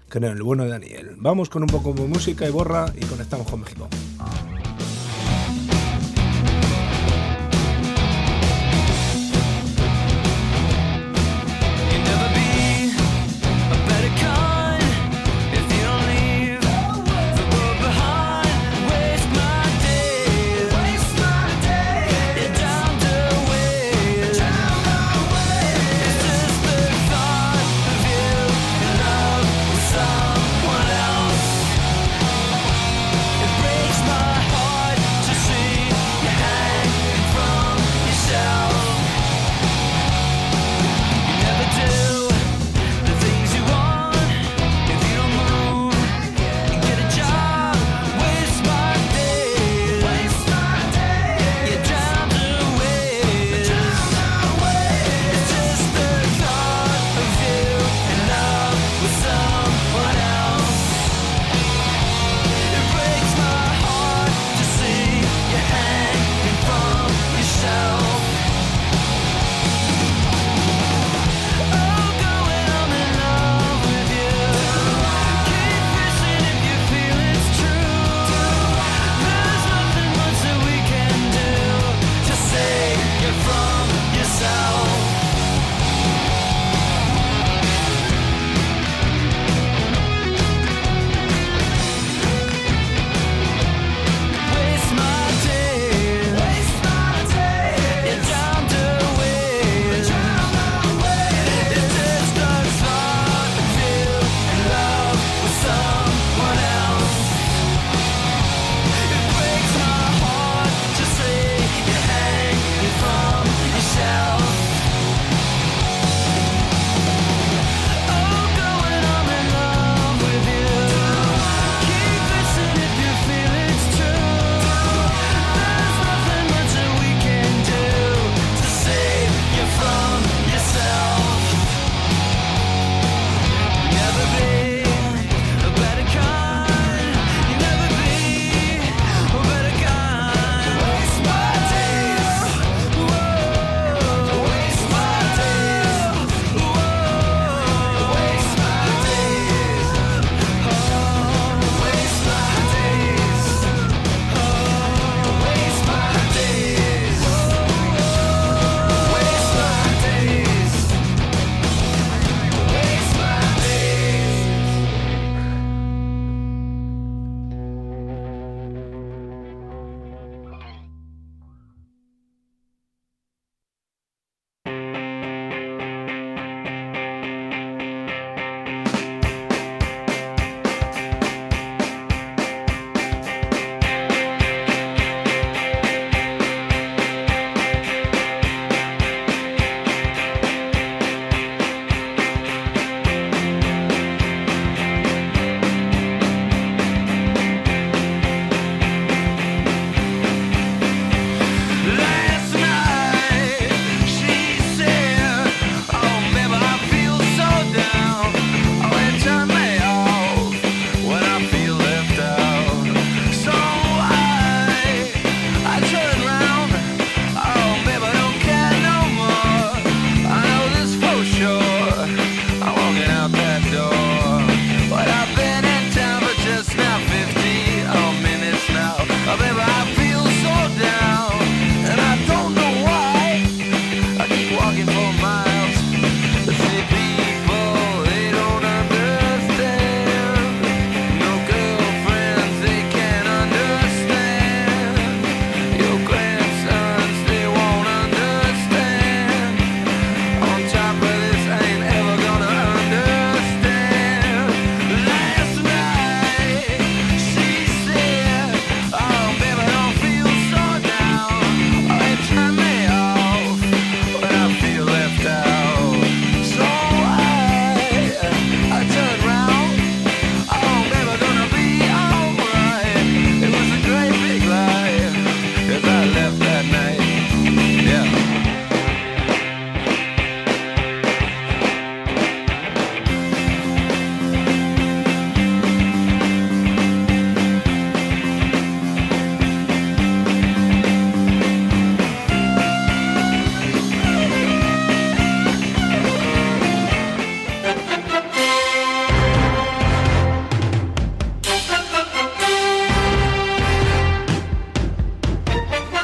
con 0.10 0.23
el 0.23 0.41
bueno 0.41 0.63
de 0.63 0.69
Daniel. 0.69 1.15
Vamos 1.17 1.49
con 1.49 1.63
un 1.63 1.69
poco 1.69 1.91
de 1.91 2.07
música 2.07 2.47
y 2.47 2.51
borra 2.51 2.86
y 2.95 3.05
conectamos 3.05 3.47
con 3.49 3.60
México. 3.60 3.89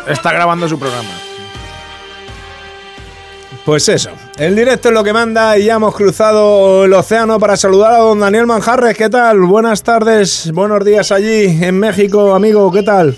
Está 0.07 0.31
grabando 0.31 0.67
su 0.67 0.79
programa. 0.79 1.09
Pues 3.65 3.87
eso, 3.87 4.09
el 4.37 4.57
directo 4.57 4.89
es 4.89 4.93
lo 4.93 5.05
que 5.05 5.13
manda 5.13 5.57
y 5.57 5.65
ya 5.65 5.75
hemos 5.75 5.95
cruzado 5.95 6.83
el 6.83 6.91
océano 6.91 7.39
para 7.39 7.55
saludar 7.55 7.93
a 7.93 7.97
don 7.99 8.19
Daniel 8.19 8.45
Manjarres. 8.45 8.97
¿Qué 8.97 9.09
tal? 9.09 9.39
Buenas 9.39 9.83
tardes, 9.83 10.51
buenos 10.51 10.83
días 10.83 11.13
allí 11.13 11.63
en 11.63 11.79
México, 11.79 12.35
amigo. 12.35 12.69
¿Qué 12.73 12.83
tal? 12.83 13.17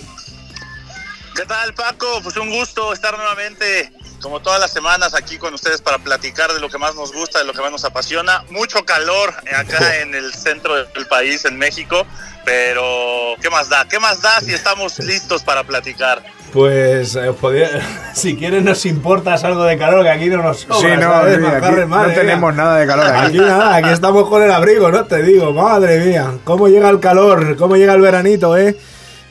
¿Qué 1.36 1.46
tal, 1.46 1.74
Paco? 1.74 2.22
Pues 2.22 2.38
un 2.38 2.52
gusto 2.52 2.94
estar 2.94 3.18
nuevamente, 3.18 3.92
como 4.22 4.40
todas 4.40 4.60
las 4.60 4.72
semanas, 4.72 5.16
aquí 5.16 5.40
con 5.40 5.54
ustedes 5.56 5.82
para 5.82 5.98
platicar 5.98 6.54
de 6.54 6.60
lo 6.60 6.70
que 6.70 6.78
más 6.78 6.94
nos 6.94 7.12
gusta, 7.12 7.40
de 7.40 7.46
lo 7.46 7.54
que 7.54 7.62
más 7.62 7.72
nos 7.72 7.84
apasiona. 7.84 8.46
Mucho 8.52 8.86
calor 8.86 9.34
acá 9.58 9.98
en 10.02 10.14
el 10.14 10.32
centro 10.32 10.76
del 10.76 11.08
país, 11.08 11.44
en 11.46 11.58
México, 11.58 12.06
pero 12.46 13.36
¿qué 13.42 13.50
más 13.50 13.68
da? 13.68 13.86
¿Qué 13.88 14.00
más 14.00 14.22
da 14.22 14.40
si 14.42 14.54
estamos 14.54 15.00
listos 15.00 15.44
para 15.44 15.64
platicar? 15.64 16.24
Pues 16.56 17.18
eh, 17.18 17.34
podía- 17.40 17.70
si 18.14 18.38
quieres 18.38 18.64
nos 18.64 18.86
importas 18.86 19.44
algo 19.44 19.66
de 19.66 19.78
calor, 19.78 20.04
que 20.04 20.10
aquí 20.10 20.28
no 20.28 20.42
nos 20.42 20.62
sobra, 20.62 20.78
sí, 20.80 20.88
no, 20.96 21.02
¿sabes? 21.12 21.40
Manjarres, 21.42 21.80
aquí 21.80 21.86
madre 21.90 22.08
no 22.08 22.08
mía. 22.08 22.16
tenemos 22.16 22.56
nada 22.56 22.78
de 22.78 22.88
calor 22.88 23.06
Aquí 23.08 23.18
aquí. 23.26 23.38
nada, 23.40 23.76
aquí 23.76 23.90
estamos 23.90 24.30
con 24.30 24.42
el 24.42 24.52
abrigo, 24.52 24.90
¿no? 24.90 25.04
Te 25.04 25.22
digo, 25.22 25.52
madre 25.52 26.00
mía, 26.06 26.32
cómo 26.46 26.70
llega 26.70 26.90
el 26.90 27.02
calor, 27.02 27.58
cómo 27.58 27.76
llega 27.76 27.94
el 27.94 28.00
veranito, 28.00 28.58
¿eh? 28.58 28.78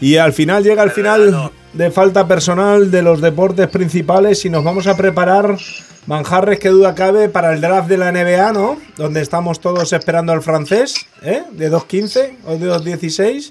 Y 0.03 0.19
al 0.19 0.35
final 0.35 0.63
llega 0.63 0.83
el 0.83 0.91
final 0.91 1.51
de 1.73 1.91
falta 1.91 2.29
personal 2.29 2.91
de 2.91 3.01
los 3.01 3.23
deportes 3.23 3.69
principales 3.69 4.45
y 4.45 4.51
nos 4.51 4.63
vamos 4.63 4.87
a 4.87 4.95
preparar, 4.95 5.57
manjarres 6.07 6.59
que 6.59 6.69
duda 6.69 6.95
cabe, 6.95 7.31
para 7.31 7.55
el 7.55 7.63
draft 7.63 7.89
de 7.89 7.97
la 7.97 8.13
NBA, 8.13 8.53
¿no? 8.53 8.77
Donde 8.99 9.23
estamos 9.23 9.61
todos 9.61 9.95
esperando 9.95 10.33
al 10.35 10.43
francés, 10.43 11.07
¿eh? 11.23 11.43
De 11.53 11.73
2.15 11.73 12.33
o 12.47 12.57
de 12.59 12.71
2.16. 12.71 13.51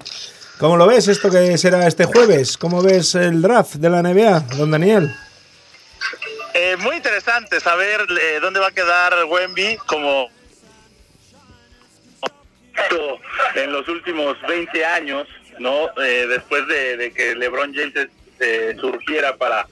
¿Cómo 0.63 0.77
lo 0.77 0.87
ves 0.87 1.09
esto 1.09 1.29
que 1.29 1.57
será 1.57 1.85
este 1.87 2.05
jueves? 2.05 2.57
¿Cómo 2.57 2.81
ves 2.81 3.15
el 3.15 3.41
draft 3.41 3.73
de 3.73 3.89
la 3.89 4.01
NBA, 4.01 4.39
don 4.55 4.71
Daniel? 4.71 5.13
Eh, 6.53 6.77
muy 6.77 6.95
interesante 6.95 7.59
saber 7.59 7.99
eh, 8.09 8.39
dónde 8.39 8.61
va 8.61 8.67
a 8.67 8.71
quedar 8.71 9.13
Wemby 9.25 9.75
como 9.85 10.29
en 13.55 13.73
los 13.73 13.85
últimos 13.89 14.37
20 14.47 14.85
años, 14.85 15.27
¿no? 15.59 15.89
Eh, 16.01 16.27
después 16.29 16.65
de, 16.69 16.95
de 16.95 17.11
que 17.11 17.35
LeBron 17.35 17.73
James 17.73 18.07
eh, 18.39 18.73
surgiera 18.79 19.35
para 19.35 19.67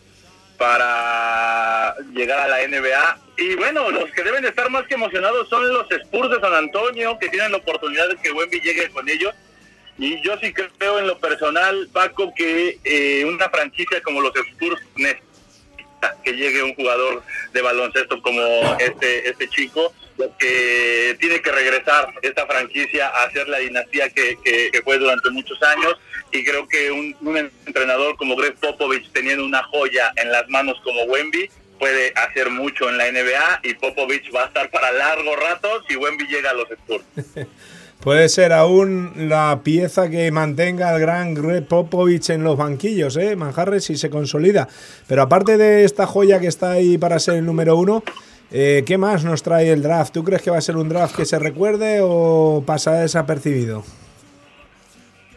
para 0.58 1.96
llegar 2.14 2.38
a 2.38 2.48
la 2.50 2.68
NBA. 2.68 3.18
Y 3.38 3.56
bueno, 3.56 3.90
los 3.92 4.12
que 4.12 4.24
deben 4.24 4.44
estar 4.44 4.70
más 4.70 4.86
que 4.88 4.96
emocionados 4.96 5.48
son 5.48 5.72
los 5.72 5.90
Spurs 5.90 6.32
de 6.32 6.42
San 6.42 6.54
Antonio, 6.54 7.18
que 7.18 7.30
tienen 7.30 7.54
la 7.54 7.60
oportunidad 7.60 8.10
de 8.10 8.18
que 8.18 8.34
Wemby 8.34 8.60
llegue 8.60 8.90
con 8.90 9.08
ellos. 9.08 9.34
Y 9.98 10.22
yo 10.24 10.36
sí 10.42 10.52
creo 10.54 11.00
en 11.00 11.08
lo 11.08 11.20
personal, 11.20 11.88
Paco, 11.94 12.34
que 12.36 12.80
eh, 12.84 13.24
una 13.26 13.50
franquicia 13.50 14.02
como 14.02 14.22
los 14.22 14.34
Spurs 14.36 14.82
necesita 14.96 15.28
que 16.24 16.34
llegue 16.34 16.64
un 16.64 16.74
jugador 16.74 17.22
de 17.54 17.62
baloncesto 17.62 18.22
como 18.24 18.42
este 18.80 19.30
este 19.30 19.48
chico 19.50 19.94
que 20.40 21.16
tiene 21.20 21.42
que 21.42 21.52
regresar 21.52 22.14
esta 22.22 22.46
franquicia 22.48 23.08
a 23.08 23.30
ser 23.32 23.48
la 23.48 23.60
dinastía 23.60 24.10
que, 24.10 24.38
que- 24.44 24.82
fue 24.84 24.98
durante 25.00 25.30
muchos 25.32 25.62
años 25.64 25.96
y 26.32 26.44
creo 26.44 26.68
que 26.68 26.92
un, 26.92 27.16
un 27.22 27.38
entrenador 27.66 28.16
como 28.18 28.36
Greg 28.36 28.56
Popovich 28.56 29.12
teniendo 29.12 29.44
una 29.46 29.64
joya 29.64 30.12
en 30.18 30.32
las 30.32 30.48
manos 30.50 30.80
como 30.84 31.04
Wemby 31.04 31.50
puede 31.80 32.14
hacer 32.16 32.50
mucho 32.50 32.88
en 32.90 32.98
la 32.98 33.12
NBA 33.12 33.60
y 33.64 33.74
Popovich 33.76 34.32
va 34.36 34.44
a 34.44 34.48
estar 34.48 34.70
para 34.70 34.92
largo 34.92 35.36
rato 35.36 35.84
si 35.88 35.96
Wemby 35.96 36.26
llega 36.28 36.52
a 36.52 36.54
los 36.54 36.70
Spurs. 36.72 37.04
Puede 38.02 38.30
ser 38.30 38.52
aún 38.52 39.14
la 39.30 39.62
pieza 39.64 40.10
que 40.10 40.32
mantenga 40.32 40.90
al 40.90 41.00
gran 41.00 41.36
Greg 41.36 41.68
Popovich 41.68 42.32
en 42.32 42.44
los 42.44 42.58
banquillos, 42.58 43.16
¿eh? 43.16 43.36
Manjarres 43.36 43.84
si 43.84 43.96
se 43.96 44.10
consolida. 44.10 44.68
Pero 45.08 45.22
aparte 45.22 45.56
de 45.58 45.84
esta 45.84 46.08
joya 46.08 46.40
que 46.40 46.48
está 46.48 46.72
ahí 46.72 46.98
para 46.98 47.20
ser 47.20 47.36
el 47.36 47.46
número 47.46 47.76
uno, 47.76 48.04
eh, 48.50 48.84
¿qué 48.88 48.98
más 48.98 49.24
nos 49.24 49.44
trae 49.44 49.70
el 49.72 49.84
draft? 49.84 50.14
¿Tú 50.14 50.24
crees 50.24 50.42
que 50.42 50.50
va 50.50 50.58
a 50.58 50.62
ser 50.62 50.78
un 50.78 50.90
draft 50.90 51.16
que 51.16 51.26
se 51.26 51.38
recuerde 51.38 52.00
o 52.02 52.64
pasará 52.66 53.02
desapercibido? 53.02 53.84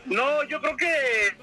No, 0.06 0.42
yo 0.44 0.58
creo 0.60 0.76
que 0.76 0.86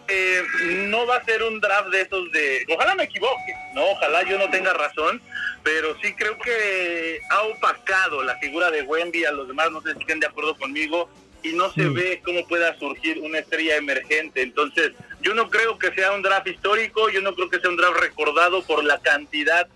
eh, 0.07 0.41
no 0.87 1.05
va 1.05 1.17
a 1.17 1.23
ser 1.23 1.43
un 1.43 1.59
draft 1.59 1.89
de 1.89 2.01
esos 2.01 2.31
de... 2.31 2.65
Ojalá 2.75 2.95
me 2.95 3.03
equivoque, 3.03 3.53
¿no? 3.75 3.83
Ojalá 3.91 4.23
yo 4.27 4.39
no 4.39 4.49
tenga 4.49 4.73
razón, 4.73 5.21
pero 5.63 5.95
sí 6.01 6.13
creo 6.13 6.37
que 6.37 7.19
ha 7.29 7.43
opacado 7.43 8.23
la 8.23 8.37
figura 8.37 8.71
de 8.71 8.83
Wemby, 8.83 9.25
a 9.25 9.31
los 9.31 9.47
demás 9.47 9.71
no 9.71 9.81
sé 9.81 9.93
si 9.93 9.99
estén 9.99 10.19
de 10.19 10.27
acuerdo 10.27 10.55
conmigo, 10.57 11.09
y 11.43 11.53
no 11.53 11.71
se 11.71 11.87
ve 11.89 12.21
cómo 12.23 12.47
pueda 12.47 12.77
surgir 12.77 13.19
una 13.19 13.39
estrella 13.39 13.75
emergente. 13.75 14.41
Entonces, 14.41 14.91
yo 15.21 15.33
no 15.33 15.49
creo 15.49 15.77
que 15.77 15.91
sea 15.93 16.11
un 16.11 16.21
draft 16.21 16.47
histórico, 16.47 17.09
yo 17.09 17.21
no 17.21 17.33
creo 17.33 17.49
que 17.49 17.59
sea 17.59 17.69
un 17.69 17.77
draft 17.77 17.97
recordado 17.99 18.63
por 18.63 18.83
la 18.83 18.99
cantidad 18.99 19.67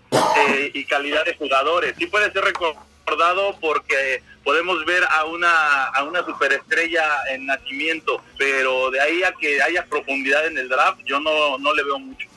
eh, 0.48 0.70
y 0.74 0.84
calidad 0.84 1.24
de 1.24 1.36
jugadores. 1.36 1.94
Sí 1.98 2.06
puede 2.06 2.30
ser 2.32 2.44
recordado 2.44 3.56
porque 3.60 4.22
podemos 4.44 4.84
ver 4.84 5.02
a 5.10 5.24
una 5.24 5.86
a 5.86 6.04
una 6.04 6.24
superestrella 6.24 7.04
en 7.30 7.46
nacimiento, 7.46 8.22
pero 8.38 8.90
de 8.90 9.00
ahí 9.00 9.22
a 9.24 9.32
que 9.32 9.60
haya 9.60 9.84
profundidad 9.86 10.46
en 10.46 10.58
el 10.58 10.68
draft, 10.68 11.00
yo 11.04 11.18
no, 11.20 11.58
no 11.58 11.74
le 11.74 11.82
veo 11.82 11.98
mucho. 11.98 12.28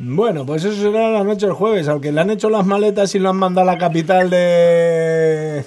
Bueno, 0.00 0.46
pues 0.46 0.64
eso 0.64 0.80
será 0.80 1.10
la 1.10 1.24
noche 1.24 1.46
del 1.46 1.54
jueves, 1.54 1.88
aunque 1.88 2.12
le 2.12 2.20
han 2.20 2.30
hecho 2.30 2.48
las 2.48 2.64
maletas 2.64 3.14
y 3.16 3.18
lo 3.18 3.30
han 3.30 3.36
mandado 3.36 3.68
a 3.68 3.72
la 3.72 3.78
capital 3.78 4.30
de... 4.30 5.64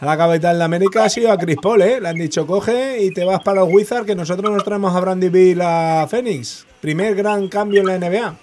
A 0.00 0.06
la 0.06 0.16
capital 0.16 0.58
de 0.58 0.64
América 0.64 1.04
ha 1.04 1.10
sido 1.10 1.30
a 1.30 1.38
Chris 1.38 1.56
Paul, 1.62 1.82
¿eh? 1.82 2.00
Le 2.00 2.08
han 2.08 2.16
dicho, 2.16 2.46
coge 2.46 3.02
y 3.02 3.12
te 3.12 3.24
vas 3.24 3.42
para 3.42 3.60
los 3.60 3.70
Wizards, 3.70 4.06
que 4.06 4.14
nosotros 4.14 4.50
nos 4.50 4.64
traemos 4.64 4.94
a 4.94 5.00
Brandy 5.00 5.28
Bill 5.28 5.60
a 5.62 6.06
Phoenix. 6.10 6.66
Primer 6.80 7.14
gran 7.14 7.48
cambio 7.48 7.80
en 7.80 7.86
la 7.86 7.98
NBA. 7.98 8.34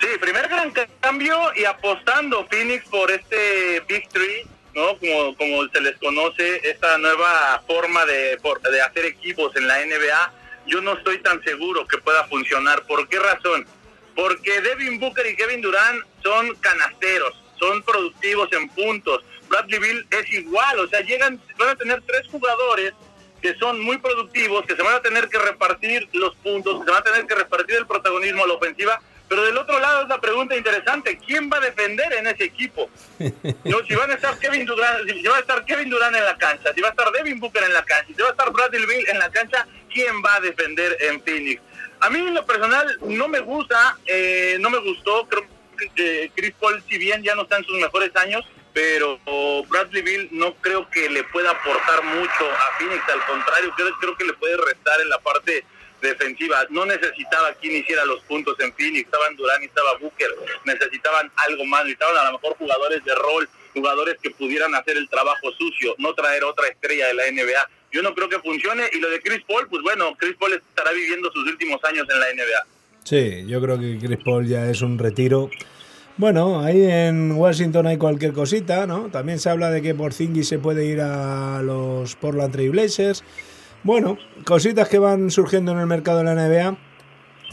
Sí, 0.00 0.06
primer 0.20 0.48
gran 0.48 0.72
cambio 1.00 1.38
y 1.56 1.64
apostando 1.64 2.46
Phoenix 2.48 2.86
por 2.88 3.10
este 3.10 3.82
Big 3.88 4.08
Three, 4.10 4.46
¿no? 4.74 4.98
Como, 4.98 5.36
como 5.36 5.68
se 5.72 5.80
les 5.80 5.96
conoce, 5.98 6.68
esta 6.68 6.98
nueva 6.98 7.62
forma 7.66 8.04
de, 8.06 8.38
de 8.70 8.80
hacer 8.82 9.06
equipos 9.06 9.54
en 9.56 9.66
la 9.66 9.78
NBA, 9.84 10.32
yo 10.68 10.80
no 10.80 10.92
estoy 10.92 11.18
tan 11.18 11.42
seguro 11.42 11.86
que 11.86 11.98
pueda 11.98 12.24
funcionar. 12.28 12.86
¿Por 12.86 13.08
qué 13.08 13.18
razón? 13.18 13.66
Porque 14.14 14.60
Devin 14.60 15.00
Booker 15.00 15.26
y 15.26 15.36
Kevin 15.36 15.60
Durant 15.60 16.04
son 16.22 16.54
canasteros, 16.56 17.34
son 17.58 17.82
productivos 17.82 18.48
en 18.52 18.68
puntos. 18.68 19.22
Bradley 19.48 19.78
Bill 19.78 20.06
es 20.10 20.32
igual, 20.32 20.78
o 20.80 20.88
sea, 20.88 21.00
llegan, 21.00 21.40
van 21.56 21.70
a 21.70 21.76
tener 21.76 22.02
tres 22.02 22.26
jugadores 22.30 22.92
que 23.40 23.54
son 23.54 23.80
muy 23.80 23.98
productivos, 23.98 24.66
que 24.66 24.76
se 24.76 24.82
van 24.82 24.96
a 24.96 25.00
tener 25.00 25.28
que 25.28 25.38
repartir 25.38 26.08
los 26.12 26.34
puntos, 26.36 26.84
se 26.84 26.90
van 26.90 27.00
a 27.00 27.04
tener 27.04 27.26
que 27.26 27.34
repartir 27.34 27.76
el 27.76 27.86
protagonismo 27.86 28.44
a 28.44 28.48
la 28.48 28.54
ofensiva, 28.54 29.00
pero 29.28 29.44
del 29.44 29.58
otro 29.58 29.78
lado 29.78 30.02
es 30.02 30.08
la 30.08 30.20
pregunta 30.20 30.56
interesante, 30.56 31.18
¿quién 31.18 31.50
va 31.52 31.58
a 31.58 31.60
defender 31.60 32.12
en 32.14 32.26
ese 32.26 32.44
equipo? 32.44 32.90
No, 33.64 33.78
si 33.86 33.94
van 33.94 34.10
a 34.10 34.14
estar 34.14 34.38
Kevin 34.38 34.64
Durant, 34.64 35.08
si 35.08 35.22
va 35.22 35.36
a 35.36 35.40
estar 35.40 35.64
Kevin 35.64 35.90
Durant 35.90 36.16
en 36.16 36.24
la 36.24 36.36
cancha, 36.38 36.72
si 36.72 36.80
va 36.80 36.88
a 36.88 36.90
estar 36.90 37.10
Devin 37.12 37.38
Booker 37.38 37.62
en 37.62 37.72
la 37.72 37.84
cancha, 37.84 38.06
si 38.06 38.22
va 38.22 38.28
a 38.28 38.30
estar 38.30 38.50
Bradley 38.50 38.86
Bill 38.86 39.08
en 39.08 39.18
la 39.18 39.30
cancha, 39.30 39.66
¿quién 39.92 40.22
va 40.24 40.36
a 40.36 40.40
defender 40.40 40.96
en 41.00 41.22
Phoenix? 41.22 41.60
A 42.00 42.08
mí 42.10 42.18
en 42.18 42.34
lo 42.34 42.46
personal 42.46 42.98
no 43.02 43.28
me 43.28 43.40
gusta, 43.40 43.98
eh, 44.06 44.56
no 44.60 44.70
me 44.70 44.78
gustó, 44.78 45.28
creo 45.28 45.46
que 45.76 46.24
eh, 46.24 46.30
Chris 46.34 46.54
Paul 46.58 46.82
si 46.88 46.96
bien 46.96 47.22
ya 47.22 47.34
no 47.34 47.42
está 47.42 47.58
en 47.58 47.64
sus 47.64 47.78
mejores 47.78 48.14
años, 48.16 48.44
pero 48.72 49.18
Bradley 49.68 50.02
Bill 50.02 50.28
no 50.32 50.54
creo 50.54 50.88
que 50.88 51.10
le 51.10 51.24
pueda 51.24 51.50
aportar 51.50 52.02
mucho 52.04 52.50
a 52.50 52.78
Phoenix, 52.78 53.02
al 53.08 53.24
contrario, 53.26 53.72
creo, 53.76 53.92
creo 54.00 54.16
que 54.16 54.24
le 54.24 54.32
puede 54.34 54.56
restar 54.56 55.00
en 55.00 55.08
la 55.08 55.18
parte 55.18 55.64
defensiva. 56.00 56.66
No 56.70 56.86
necesitaba 56.86 57.52
quien 57.54 57.76
hiciera 57.76 58.04
los 58.04 58.20
puntos 58.22 58.58
en 58.60 58.72
Phoenix, 58.74 59.04
estaban 59.06 59.36
Durán 59.36 59.62
y 59.62 59.66
estaba 59.66 59.96
Booker, 59.98 60.28
necesitaban 60.64 61.30
algo 61.36 61.64
más, 61.64 61.84
necesitaban 61.84 62.16
a 62.18 62.30
lo 62.30 62.38
mejor 62.38 62.56
jugadores 62.56 63.04
de 63.04 63.14
rol, 63.14 63.48
jugadores 63.74 64.16
que 64.22 64.30
pudieran 64.30 64.74
hacer 64.74 64.96
el 64.96 65.08
trabajo 65.08 65.50
sucio, 65.52 65.94
no 65.98 66.14
traer 66.14 66.44
otra 66.44 66.68
estrella 66.68 67.08
de 67.08 67.14
la 67.14 67.30
NBA. 67.30 67.70
Yo 67.92 68.02
no 68.02 68.14
creo 68.14 68.28
que 68.28 68.38
funcione 68.40 68.84
y 68.92 68.98
lo 68.98 69.08
de 69.08 69.20
Chris 69.20 69.42
Paul, 69.46 69.66
pues 69.68 69.82
bueno, 69.82 70.14
Chris 70.18 70.36
Paul 70.38 70.52
estará 70.52 70.92
viviendo 70.92 71.30
sus 71.32 71.46
últimos 71.48 71.82
años 71.84 72.06
en 72.10 72.20
la 72.20 72.26
NBA. 72.32 72.66
Sí, 73.04 73.46
yo 73.46 73.60
creo 73.62 73.78
que 73.78 73.98
Chris 73.98 74.18
Paul 74.24 74.46
ya 74.46 74.68
es 74.68 74.82
un 74.82 74.98
retiro. 74.98 75.50
Bueno, 76.18 76.60
ahí 76.60 76.82
en 76.82 77.32
Washington 77.32 77.86
hay 77.86 77.96
cualquier 77.96 78.32
cosita, 78.32 78.86
¿no? 78.86 79.08
También 79.08 79.38
se 79.38 79.50
habla 79.50 79.70
de 79.70 79.80
que 79.80 79.94
Porzingis 79.94 80.48
se 80.48 80.58
puede 80.58 80.84
ir 80.84 81.00
a 81.00 81.62
los 81.62 82.16
Portland 82.16 82.52
Trail 82.52 82.70
Blazers. 82.70 83.22
Bueno, 83.84 84.18
cositas 84.44 84.88
que 84.88 84.98
van 84.98 85.30
surgiendo 85.30 85.72
en 85.72 85.78
el 85.78 85.86
mercado 85.86 86.18
de 86.18 86.24
la 86.24 86.34
NBA. 86.34 86.76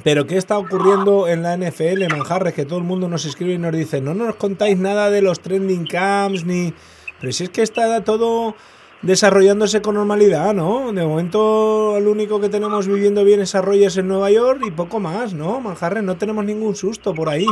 Pero 0.04 0.28
¿qué 0.28 0.38
está 0.38 0.58
ocurriendo 0.58 1.28
en 1.28 1.42
la 1.42 1.56
NFL, 1.56 2.08
Manjarres? 2.10 2.54
Que 2.54 2.66
todo 2.66 2.80
el 2.80 2.84
mundo 2.84 3.08
nos 3.08 3.26
escribe 3.26 3.54
y 3.54 3.58
nos 3.58 3.74
dice, 3.74 4.02
no 4.02 4.14
nos 4.14 4.36
contáis 4.36 4.78
nada 4.78 5.10
de 5.10 5.22
los 5.22 5.40
trending 5.40 5.88
camps 5.88 6.46
ni... 6.46 6.74
Pero 7.20 7.32
si 7.32 7.46
es 7.46 7.50
que 7.50 7.62
está 7.62 8.04
todo 8.04 8.56
desarrollándose 9.02 9.82
con 9.82 9.96
normalidad, 9.96 10.54
¿no? 10.54 10.92
De 10.92 11.06
momento 11.06 11.96
el 11.96 12.08
único 12.08 12.42
que 12.42 12.50
tenemos 12.50 12.88
viviendo 12.88 13.24
bien 13.24 13.40
es 13.40 13.56
Arroyos 13.56 13.96
en 13.98 14.08
Nueva 14.08 14.32
York 14.32 14.62
y 14.66 14.72
poco 14.72 15.00
más, 15.00 15.34
¿no? 15.34 15.62
Manjarres, 15.62 16.04
no 16.04 16.18
tenemos 16.18 16.44
ningún 16.44 16.76
susto 16.76 17.14
por 17.14 17.30
ahí. 17.30 17.46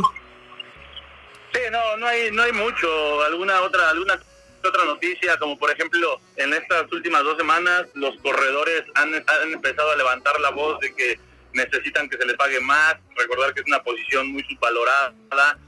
Sí, 1.53 1.59
no, 1.71 1.97
no 1.97 2.07
hay, 2.07 2.31
no 2.31 2.41
hay 2.41 2.51
mucho. 2.51 2.87
Alguna 3.25 3.61
otra, 3.61 3.89
alguna 3.91 4.19
otra 4.67 4.85
noticia, 4.85 5.37
como 5.37 5.57
por 5.57 5.71
ejemplo, 5.71 6.19
en 6.37 6.53
estas 6.53 6.91
últimas 6.91 7.23
dos 7.23 7.37
semanas, 7.37 7.87
los 7.93 8.15
corredores 8.17 8.83
han, 8.95 9.13
han 9.13 9.53
empezado 9.53 9.91
a 9.91 9.95
levantar 9.95 10.39
la 10.39 10.51
voz 10.51 10.79
de 10.79 10.93
que 10.95 11.19
necesitan 11.53 12.09
que 12.09 12.17
se 12.17 12.25
les 12.25 12.35
pague 12.35 12.59
más. 12.59 12.95
recordar 13.15 13.53
que 13.53 13.61
es 13.61 13.67
una 13.67 13.81
posición 13.83 14.31
muy 14.31 14.43
subvalorada, 14.43 15.13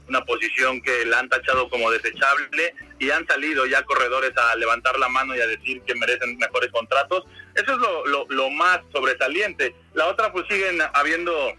una 0.08 0.24
posición 0.24 0.80
que 0.82 1.04
la 1.06 1.20
han 1.20 1.28
tachado 1.28 1.68
como 1.68 1.90
desechable 1.90 2.74
y 2.98 3.10
han 3.10 3.26
salido 3.26 3.66
ya 3.66 3.84
corredores 3.84 4.32
a 4.36 4.56
levantar 4.56 4.98
la 4.98 5.08
mano 5.08 5.36
y 5.36 5.40
a 5.40 5.46
decir 5.46 5.80
que 5.82 5.94
merecen 5.94 6.36
mejores 6.38 6.70
contratos. 6.72 7.24
Eso 7.54 7.72
es 7.72 7.78
lo, 7.78 8.26
lo, 8.28 8.50
más 8.50 8.80
sobresaliente. 8.92 9.74
La 9.94 10.06
otra, 10.06 10.32
pues 10.32 10.46
siguen 10.48 10.78
habiendo 10.92 11.54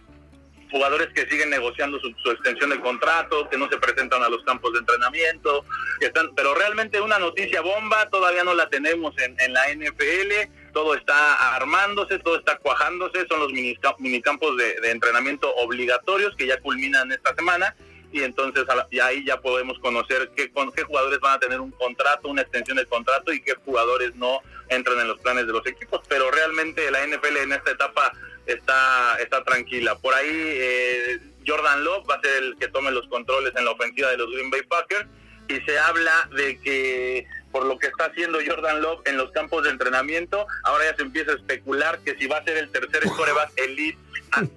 jugadores 0.72 1.08
que 1.14 1.28
siguen 1.30 1.50
negociando 1.50 2.00
su, 2.00 2.14
su 2.24 2.32
extensión 2.32 2.70
de 2.70 2.80
contrato, 2.80 3.50
que 3.50 3.58
no 3.58 3.70
se 3.70 3.78
presentan 3.78 4.24
a 4.24 4.30
los 4.30 4.44
campos 4.44 4.74
de 4.74 4.80
entrenamiento, 4.80 5.66
que 6.00 6.08
están, 6.08 6.34
pero 6.36 6.54
realmente 6.56 7.00
una 7.02 7.20
noticia 7.20 7.62
bomba 7.62 8.10
todavía 8.10 8.44
no 8.44 8.54
la 8.54 8.70
tenemos 8.70 9.18
en, 9.20 9.36
en 9.40 9.54
la 9.54 9.64
NFL, 9.74 10.52
todo 10.74 10.94
está 10.96 11.56
armándose, 11.56 12.20
todo 12.20 12.38
está 12.38 12.58
cuajándose, 12.58 13.26
son 13.28 13.40
los 13.40 13.52
minica- 13.52 13.96
minicampos 14.00 14.56
de 14.58 14.92
entrenamiento 14.92 15.54
obligatorios 15.56 16.36
que 16.38 16.48
ya 16.48 16.60
culminan 16.60 17.12
esta 17.12 17.34
semana 17.36 17.76
y 18.12 18.24
entonces 18.24 18.66
y 18.90 19.00
ahí 19.00 19.26
ya 19.26 19.40
podemos 19.40 19.78
conocer 19.80 20.32
qué, 20.36 20.52
con, 20.52 20.72
qué 20.72 20.84
jugadores 20.84 21.20
van 21.20 21.36
a 21.36 21.40
tener 21.40 21.60
un 21.60 21.72
contrato, 21.72 22.30
una 22.30 22.42
extensión 22.42 22.78
de 22.78 22.86
contrato 22.86 23.34
y 23.34 23.42
qué 23.42 23.54
jugadores 23.66 24.16
no 24.16 24.40
entran 24.70 25.00
en 25.00 25.08
los 25.08 25.20
planes 25.20 25.48
de 25.48 25.54
los 25.54 25.66
equipos, 25.66 26.02
pero 26.08 26.32
realmente 26.32 26.90
la 26.92 27.06
NFL 27.06 27.38
en 27.44 27.54
esta 27.54 27.72
etapa 27.72 28.12
está, 28.46 29.18
está 29.20 29.44
tranquila. 29.44 29.98
Por 29.98 30.14
ahí 30.14 30.30
eh, 30.32 31.20
Jordan 31.46 31.84
Love 31.84 32.10
va 32.10 32.16
a 32.16 32.22
ser 32.22 32.44
el 32.44 32.58
que 32.58 32.68
tome 32.68 32.92
los 32.92 33.08
controles 33.08 33.54
en 33.56 33.66
la 33.66 33.72
ofensiva 33.72 34.10
de 34.10 34.18
los 34.18 34.32
Green 34.32 34.50
Bay 34.50 34.62
Packers 34.64 35.08
y 35.48 35.60
se 35.62 35.80
habla 35.80 36.30
de 36.36 36.60
que 36.60 37.28
por 37.52 37.66
lo 37.66 37.80
que 37.80 37.88
está 37.88 38.06
haciendo 38.06 38.40
Jordan 38.46 38.82
Love 38.82 39.02
en 39.06 39.18
los 39.18 39.32
campos 39.32 39.64
de 39.64 39.72
entrenamiento, 39.72 40.46
ahora 40.64 40.86
ya 40.92 40.96
se 40.96 41.04
empieza 41.04 41.32
a 41.32 41.36
especular 41.36 42.00
que 42.00 42.16
si 42.18 42.28
va 42.28 42.38
a 42.38 42.44
ser 42.44 42.58
el 42.58 42.70
tercer 42.70 43.08
scoreback 43.08 43.52
elite 43.58 43.98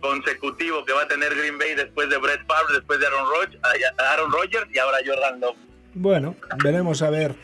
consecutivo 0.01 0.85
que 0.85 0.93
va 0.93 1.03
a 1.03 1.09
tener 1.09 1.35
Green 1.35 1.59
Bay 1.59 1.75
después 1.75 2.11
de 2.11 2.19
Brett 2.19 2.45
Favre, 2.47 2.75
después 2.75 2.99
de 3.01 3.07
Aaron, 3.07 3.27
Rodgers, 3.27 3.59
Aaron 3.99 4.33
Rodgers 4.33 4.67
y 4.73 4.79
ahora 4.79 4.99
Jordan 5.07 5.41
Love. 5.41 5.57
Bueno, 5.95 6.37
veremos 6.63 7.03
a 7.03 7.11
ver 7.11 7.35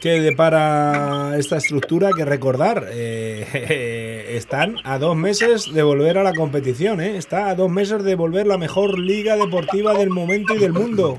qué 0.00 0.20
depara 0.20 1.36
esta 1.38 1.56
estructura. 1.56 2.10
Que 2.16 2.24
recordar, 2.24 2.86
eh, 2.90 4.26
están 4.36 4.76
a 4.84 4.98
dos 4.98 5.16
meses 5.16 5.72
de 5.72 5.82
volver 5.82 6.18
a 6.18 6.22
la 6.22 6.34
competición, 6.34 7.00
¿eh? 7.00 7.16
Está 7.16 7.48
a 7.48 7.54
dos 7.54 7.70
meses 7.70 8.02
de 8.02 8.14
volver 8.14 8.46
la 8.46 8.58
mejor 8.58 8.98
liga 8.98 9.36
deportiva 9.36 9.94
del 9.94 10.10
momento 10.10 10.54
y 10.54 10.58
del 10.58 10.72
mundo. 10.72 11.18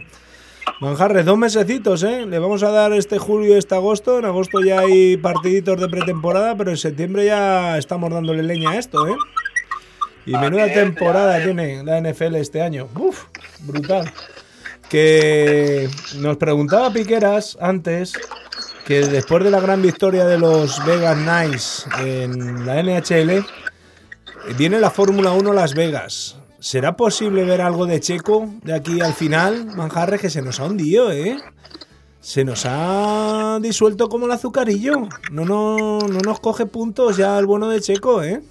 Manjarres, 0.80 1.26
dos 1.26 1.38
mesecitos, 1.38 2.04
¿eh? 2.04 2.26
Le 2.26 2.38
vamos 2.40 2.62
a 2.64 2.70
dar 2.70 2.94
este 2.94 3.18
julio 3.18 3.56
y 3.56 3.58
este 3.58 3.76
agosto. 3.76 4.20
En 4.20 4.26
agosto 4.26 4.62
ya 4.62 4.80
hay 4.82 5.18
partiditos 5.18 5.80
de 5.80 5.90
pretemporada, 5.90 6.56
pero 6.56 6.70
en 6.72 6.78
septiembre 6.78 7.26
ya 7.26 7.78
estamos 7.78 8.12
dándole 8.12 8.44
leña 8.44 8.72
a 8.72 8.78
esto, 8.78 9.08
¿eh? 9.08 9.16
Y 10.26 10.32
menuda 10.34 10.64
Así 10.64 10.74
es, 10.74 10.80
temporada 10.80 11.42
tiene 11.44 11.84
la 11.84 12.00
NFL 12.02 12.36
este 12.36 12.62
año. 12.62 12.90
Uf, 12.96 13.24
brutal. 13.62 14.12
Que 14.90 15.90
nos 16.18 16.38
preguntaba 16.38 16.92
Piqueras 16.92 17.58
antes 17.60 18.14
que 18.86 19.02
después 19.02 19.44
de 19.44 19.52
la 19.52 19.60
gran 19.60 19.82
victoria 19.82 20.26
de 20.26 20.38
los 20.38 20.86
Vegas 20.86 21.18
Knights 21.18 21.88
en 22.00 22.66
la 22.66 22.82
NHL, 22.82 23.46
viene 24.58 24.80
la 24.80 24.90
Fórmula 24.90 25.32
1 25.32 25.54
Las 25.54 25.74
Vegas. 25.74 26.38
¿Será 26.60 26.96
posible 26.98 27.44
ver 27.44 27.62
algo 27.62 27.86
de 27.86 28.00
Checo 28.00 28.48
de 28.64 28.74
aquí 28.74 29.00
al 29.02 29.14
final? 29.14 29.66
Manjarres, 29.76 30.20
que 30.22 30.30
se 30.30 30.42
nos 30.42 30.60
ha 30.60 30.66
hundido, 30.66 31.12
¿eh? 31.12 31.38
Se 32.20 32.44
nos 32.44 32.64
ha 32.68 33.60
disuelto 33.62 34.10
como 34.10 34.26
el 34.26 34.32
azucarillo. 34.32 35.08
No, 35.32 35.46
no, 35.46 36.00
no 36.00 36.20
nos 36.20 36.40
coge 36.40 36.66
puntos 36.66 37.16
ya 37.18 37.38
el 37.38 37.46
bueno 37.46 37.70
de 37.70 37.80
Checo, 37.80 38.24
¿eh? 38.24 38.42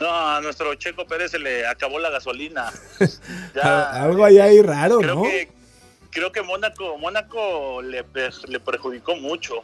No, 0.00 0.08
a 0.10 0.40
nuestro 0.40 0.74
Checo 0.74 1.06
Pérez 1.06 1.30
se 1.30 1.38
le 1.38 1.66
acabó 1.66 1.98
la 1.98 2.10
gasolina. 2.10 2.72
Al- 3.62 4.02
Algo 4.02 4.24
hay 4.24 4.38
ahí 4.38 4.60
raro, 4.62 4.98
creo 4.98 5.14
¿no? 5.14 5.22
que 5.22 5.48
creo 6.10 6.32
que 6.32 6.42
Mónaco 6.42 6.98
Mónaco 6.98 7.82
le, 7.82 8.04
le 8.48 8.60
perjudicó 8.60 9.14
mucho 9.16 9.62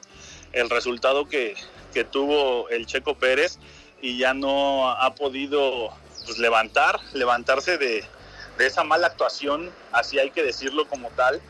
el 0.53 0.71
resultado 0.71 1.27
que, 1.27 1.55
que 1.93 2.05
tuvo 2.05 2.69
el 2.69 2.87
Checo 2.87 3.15
Pérez 3.15 3.59
y 4.01 4.17
ya 4.19 4.33
no 4.33 4.89
ha 4.91 5.15
podido 5.15 5.89
pues, 6.27 6.39
levantar 6.39 7.01
levantarse 7.15 7.79
de, 7.79 8.05
de 8.59 8.67
esa 8.67 8.85
mala 8.85 9.07
actuación 9.07 9.71
así 9.93 10.19
hay 10.19 10.31
que 10.31 10.43
decirlo 10.43 10.87
como 10.89 11.11
tal 11.11 11.41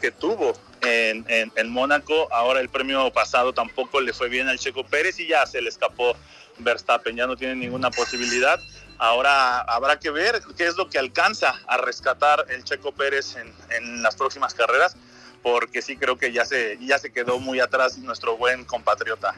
que 0.00 0.10
tuvo 0.10 0.52
en, 0.82 1.24
en, 1.28 1.70
Mónaco 1.70 2.28
ahora 2.30 2.60
el 2.60 2.68
premio 2.68 3.10
pasado 3.12 3.54
tampoco 3.54 4.00
le 4.00 4.12
fue 4.12 4.28
bien 4.28 4.48
al 4.48 4.58
Checo 4.58 4.84
Pérez 4.84 5.18
y 5.18 5.28
ya 5.28 5.46
se 5.46 5.62
le 5.62 5.70
escapó 5.70 6.14
Verstappen 6.58 7.16
ya 7.16 7.26
no 7.26 7.36
tiene 7.36 7.56
ninguna 7.56 7.90
posibilidad 7.90 8.58
Ahora 8.98 9.60
habrá 9.62 9.98
que 9.98 10.10
ver 10.10 10.40
qué 10.56 10.66
es 10.66 10.76
lo 10.76 10.88
que 10.88 10.98
alcanza 10.98 11.54
a 11.66 11.76
rescatar 11.76 12.46
el 12.48 12.62
Checo 12.64 12.92
Pérez 12.92 13.36
en, 13.36 13.52
en 13.70 14.02
las 14.02 14.14
próximas 14.14 14.54
carreras, 14.54 14.96
porque 15.42 15.82
sí 15.82 15.96
creo 15.96 16.16
que 16.16 16.32
ya 16.32 16.44
se, 16.44 16.78
ya 16.80 16.98
se 16.98 17.12
quedó 17.12 17.40
muy 17.40 17.60
atrás 17.60 17.98
nuestro 17.98 18.36
buen 18.36 18.64
compatriota. 18.64 19.34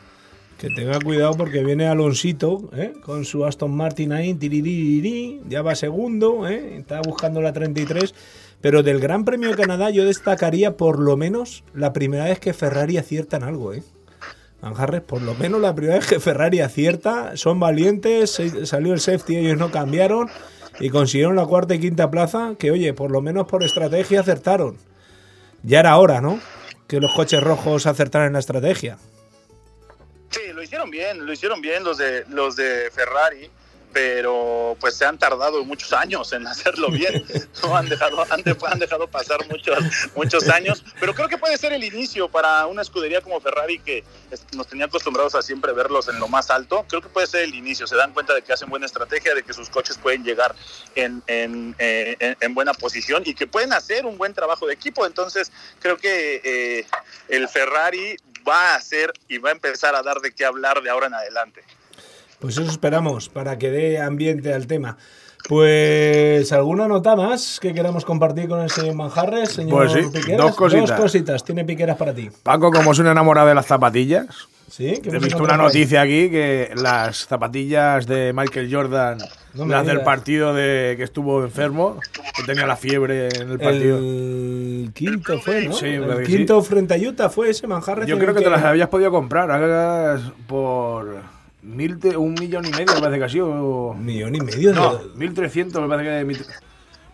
Que 0.59 0.71
tenga 0.71 0.99
cuidado 1.01 1.35
porque 1.35 1.63
viene 1.63 1.87
Alonsito 1.87 2.71
¿eh? 2.75 2.95
con 3.05 3.27
su 3.27 3.45
Aston 3.45 3.77
Martin 3.77 4.13
ahí, 4.13 4.33
tiririri, 4.33 5.43
ya 5.49 5.61
va 5.61 5.75
segundo, 5.75 6.49
¿eh? 6.49 6.79
está 6.79 7.03
buscando 7.03 7.43
la 7.43 7.53
33. 7.53 8.15
Pero 8.63 8.83
del 8.83 8.99
Gran 8.99 9.27
Premio 9.27 9.51
de 9.51 9.57
Canadá 9.57 9.91
yo 9.91 10.07
destacaría 10.07 10.79
por 10.79 10.99
lo 10.99 11.17
menos 11.19 11.63
la 11.75 11.93
primera 11.93 12.25
vez 12.25 12.41
que 12.41 12.55
Ferrari 12.55 12.97
acierta 12.97 13.37
en 13.37 13.43
algo. 13.43 13.75
¿eh? 13.75 13.83
Manjarres, 14.63 15.03
por 15.03 15.21
lo 15.21 15.35
menos 15.35 15.61
la 15.61 15.75
primera 15.75 15.99
vez 15.99 16.07
que 16.07 16.21
Ferrari 16.21 16.61
acierta, 16.61 17.37
son 17.37 17.61
valientes, 17.61 18.41
salió 18.65 18.95
el 18.95 19.01
safety, 19.01 19.37
ellos 19.37 19.59
no 19.59 19.71
cambiaron 19.71 20.31
y 20.81 20.89
consiguieron 20.89 21.37
la 21.37 21.45
cuarta 21.45 21.75
y 21.75 21.81
quinta 21.81 22.11
plaza, 22.11 22.55
que 22.59 22.71
oye, 22.71 22.95
por 22.95 23.11
lo 23.11 23.21
menos 23.21 23.47
por 23.47 23.63
estrategia 23.63 24.21
acertaron. 24.21 24.79
Ya 25.63 25.81
era 25.81 25.99
hora, 25.99 26.23
¿no? 26.23 26.41
Que 26.87 26.99
los 26.99 27.13
coches 27.13 27.43
rojos 27.43 27.87
acertaran 27.87 28.29
en 28.29 28.33
la 28.35 28.39
estrategia. 28.39 28.97
Sí, 30.31 30.41
lo 30.53 30.63
hicieron 30.63 30.91
bien, 30.91 31.25
lo 31.25 31.33
hicieron 31.33 31.61
bien 31.61 31.85
los 31.85 31.99
de, 31.99 32.25
los 32.29 32.57
de 32.57 32.91
Ferrari, 32.93 33.51
pero 33.93 34.77
pues 34.79 34.95
se 34.95 35.07
han 35.07 35.17
tardado 35.17 35.65
muchos 35.65 35.91
años 35.95 36.31
en 36.35 36.47
hacerlo 36.47 36.91
bien. 36.91 37.25
Han 37.73 37.89
dejado, 37.89 38.27
han, 38.31 38.43
de- 38.43 38.57
han 38.67 38.79
dejado 38.79 39.09
pasar 39.09 39.47
muchos, 39.49 39.79
muchos 40.15 40.49
años, 40.51 40.85
pero 41.01 41.15
creo 41.15 41.29
que 41.29 41.39
puede 41.39 41.57
ser 41.57 41.73
el 41.73 41.83
inicio 41.83 42.29
para 42.29 42.67
una 42.67 42.83
escudería 42.83 43.23
como 43.23 43.41
Ferrari 43.41 43.79
que 43.79 44.05
nos 44.55 44.67
tenía 44.67 44.85
acostumbrados 44.87 45.35
a 45.35 45.41
siempre 45.43 45.73
verlos 45.73 46.09
en 46.09 46.19
lo 46.21 46.29
más 46.29 46.51
alto. 46.51 46.85
Creo 46.89 47.01
que 47.01 47.09
puede 47.09 47.27
ser 47.27 47.43
el 47.45 47.55
inicio. 47.55 47.87
Se 47.87 47.97
dan 47.97 48.13
cuenta 48.13 48.35
de 48.35 48.43
que 48.43 48.53
hacen 48.53 48.69
buena 48.69 48.85
estrategia, 48.87 49.35
de 49.35 49.43
que 49.43 49.55
sus 49.55 49.71
coches 49.71 49.97
pueden 49.97 50.23
llegar 50.25 50.55
en, 50.95 51.23
en, 51.27 51.75
eh, 51.79 52.37
en 52.41 52.55
buena 52.55 52.75
posición 52.75 53.23
y 53.25 53.35
que 53.35 53.47
pueden 53.47 53.73
hacer 53.73 54.05
un 54.05 54.19
buen 54.19 54.35
trabajo 54.35 54.67
de 54.67 54.75
equipo. 54.75 55.07
Entonces, 55.07 55.51
creo 55.81 55.97
que 55.97 56.41
eh, 56.45 56.87
el 57.29 57.49
Ferrari 57.49 58.17
va 58.49 58.73
a 58.73 58.77
hacer 58.77 59.13
y 59.29 59.39
va 59.39 59.51
a 59.51 59.53
empezar 59.53 59.95
a 59.95 60.03
dar 60.03 60.21
de 60.21 60.33
qué 60.33 60.45
hablar 60.45 60.83
de 60.83 60.91
ahora 60.91 61.07
en 61.07 61.15
adelante. 61.15 61.63
Pues 62.39 62.59
eso 62.59 62.71
esperamos, 62.71 63.29
para 63.29 63.59
que 63.59 63.71
dé 63.71 64.01
ambiente 64.01 64.53
al 64.53 64.67
tema. 64.67 64.99
Pues, 65.49 66.51
¿alguna 66.53 66.89
nota 66.89 67.15
más 67.15 67.61
que 67.61 67.73
queramos 67.73 68.05
compartir 68.05 68.49
con 68.49 68.61
el 68.61 68.71
señor 68.71 68.95
Manjarres, 68.97 69.51
señor 69.51 69.87
Pues 69.87 69.93
sí, 69.93 70.11
Piqueras? 70.13 70.39
dos 70.47 70.57
cositas. 70.57 70.89
Dos 70.89 71.01
cositas, 71.01 71.45
tiene 71.45 71.65
Piqueras 71.65 71.97
para 71.97 72.13
ti. 72.13 72.31
Paco, 72.43 72.71
como 72.73 72.93
es 72.93 72.99
una 72.99 73.13
enamorada 73.13 73.49
de 73.49 73.55
las 73.55 73.67
zapatillas, 73.67 74.49
¿Sí? 74.69 75.01
¿Qué 75.03 75.11
he 75.11 75.19
visto 75.19 75.43
una 75.43 75.57
noticia 75.57 76.03
aquí 76.03 76.29
que 76.29 76.73
las 76.77 77.27
zapatillas 77.27 78.07
de 78.07 78.33
Michael 78.35 78.69
Jordan, 78.75 79.19
No 79.55 79.65
las 79.67 79.87
del 79.87 80.01
partido 80.03 80.53
de 80.53 80.95
que 80.97 81.05
estuvo 81.05 81.45
enfermo, 81.45 82.01
que 82.37 82.43
tenía 82.43 82.67
la 82.67 82.77
fiebre 82.77 83.29
en 83.29 83.51
el 83.53 83.59
partido. 83.61 83.99
El 83.99 84.91
quinto 84.93 85.39
fue, 85.41 85.67
¿no? 85.67 85.73
Sí, 85.73 85.87
el 85.87 86.27
sí. 86.27 86.33
quinto 86.37 86.61
frente 86.63 86.95
a 86.95 86.97
Utah 87.09 87.29
fue 87.31 87.51
ese 87.51 87.67
Manjarres. 87.69 88.07
Yo 88.09 88.19
creo 88.19 88.35
que 88.35 88.41
te 88.43 88.51
las 88.51 88.65
habías 88.65 88.89
podido 88.89 89.11
comprar 89.13 89.51
hagas 89.53 90.21
por 90.49 91.21
mil 91.63 91.99
te- 91.99 92.17
un 92.17 92.35
millón 92.35 92.65
y 92.67 92.71
medio, 92.71 92.93
me 92.95 93.01
parece 93.01 93.19
que 93.19 93.25
ha 93.25 93.29
sido. 93.29 93.47
Un 93.91 94.05
millón 94.05 94.35
y 94.35 94.41
medio. 94.41 94.73
No, 94.75 94.99
1300, 95.15 95.81
me 95.81 95.89
parece 95.89 96.11
que 96.19 96.25
mil- 96.25 96.45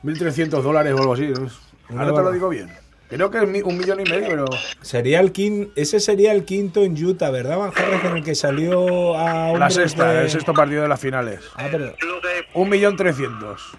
1300 0.02 0.64
dólares 0.64 0.94
o 0.94 0.98
algo 0.98 1.12
así. 1.14 1.32
Ahora 1.90 2.06
te 2.14 2.22
lo 2.22 2.32
digo 2.32 2.48
bien. 2.48 2.70
Creo 3.14 3.30
que 3.30 3.38
es 3.38 3.44
un 3.44 3.76
millón 3.78 4.00
y 4.00 4.04
medio, 4.10 4.28
pero. 4.28 4.44
Sería 4.80 5.20
el 5.20 5.32
quin... 5.32 5.70
Ese 5.76 6.00
sería 6.00 6.32
el 6.32 6.44
quinto 6.44 6.82
en 6.82 6.92
Utah, 7.04 7.30
¿verdad, 7.30 7.58
Manjarres? 7.58 8.04
En 8.04 8.16
el 8.16 8.24
que 8.24 8.34
salió 8.34 9.18
a 9.18 9.52
La 9.58 9.68
sexta, 9.70 10.12
de- 10.12 10.22
el 10.22 10.30
sexto 10.30 10.54
partido 10.54 10.82
de 10.82 10.88
las 10.88 10.98
finales. 11.00 11.40
Ah, 11.56 11.68
pero- 11.70 11.94
Un 12.54 12.68
millón 12.70 12.96
trescientos. 12.96 13.72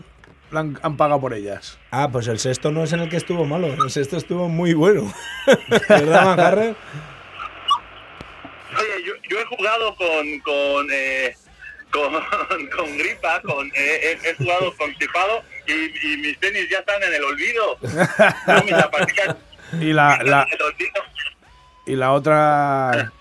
La 0.51 0.59
Han, 0.59 0.77
han 0.83 0.97
pagado 0.97 1.19
por 1.19 1.33
ellas. 1.33 1.79
ah, 1.89 2.09
pues 2.11 2.27
el 2.27 2.37
sexto 2.37 2.71
no 2.71 2.83
es 2.83 2.93
en 2.93 2.99
el 2.99 3.09
que 3.09 3.17
estuvo 3.17 3.43
malo. 3.45 3.67
El 3.67 3.89
sexto 3.89 4.17
estuvo 4.17 4.49
muy 4.49 4.73
bueno. 4.75 5.11
¿Verdad, 5.89 6.25
Manjarres? 6.25 6.75
Oye, 8.77 9.03
yo, 9.05 9.13
yo 9.29 9.39
he 9.39 9.45
jugado 9.45 9.95
con 9.95 10.39
con, 10.41 10.87
eh, 10.91 11.35
con, 11.91 12.13
con 12.77 12.97
gripa, 12.97 13.41
con, 13.41 13.67
eh, 13.75 14.17
he, 14.23 14.29
he 14.29 14.35
jugado 14.35 14.73
constipado 14.77 15.41
y, 15.67 16.13
y 16.13 16.17
mis 16.17 16.39
tenis 16.39 16.67
ya 16.69 16.79
están 16.79 17.01
en 17.03 17.13
el 17.13 17.23
olvido. 17.23 17.77
No, 18.47 18.63
mis 18.63 18.75
zapatillas 18.75 19.35
Y 19.79 19.93
la, 19.93 20.19
la, 20.23 20.43
en 20.43 20.53
el 20.53 20.61
olvido. 20.61 21.03
y 21.85 21.95
la 21.95 22.11
otra. 22.11 23.11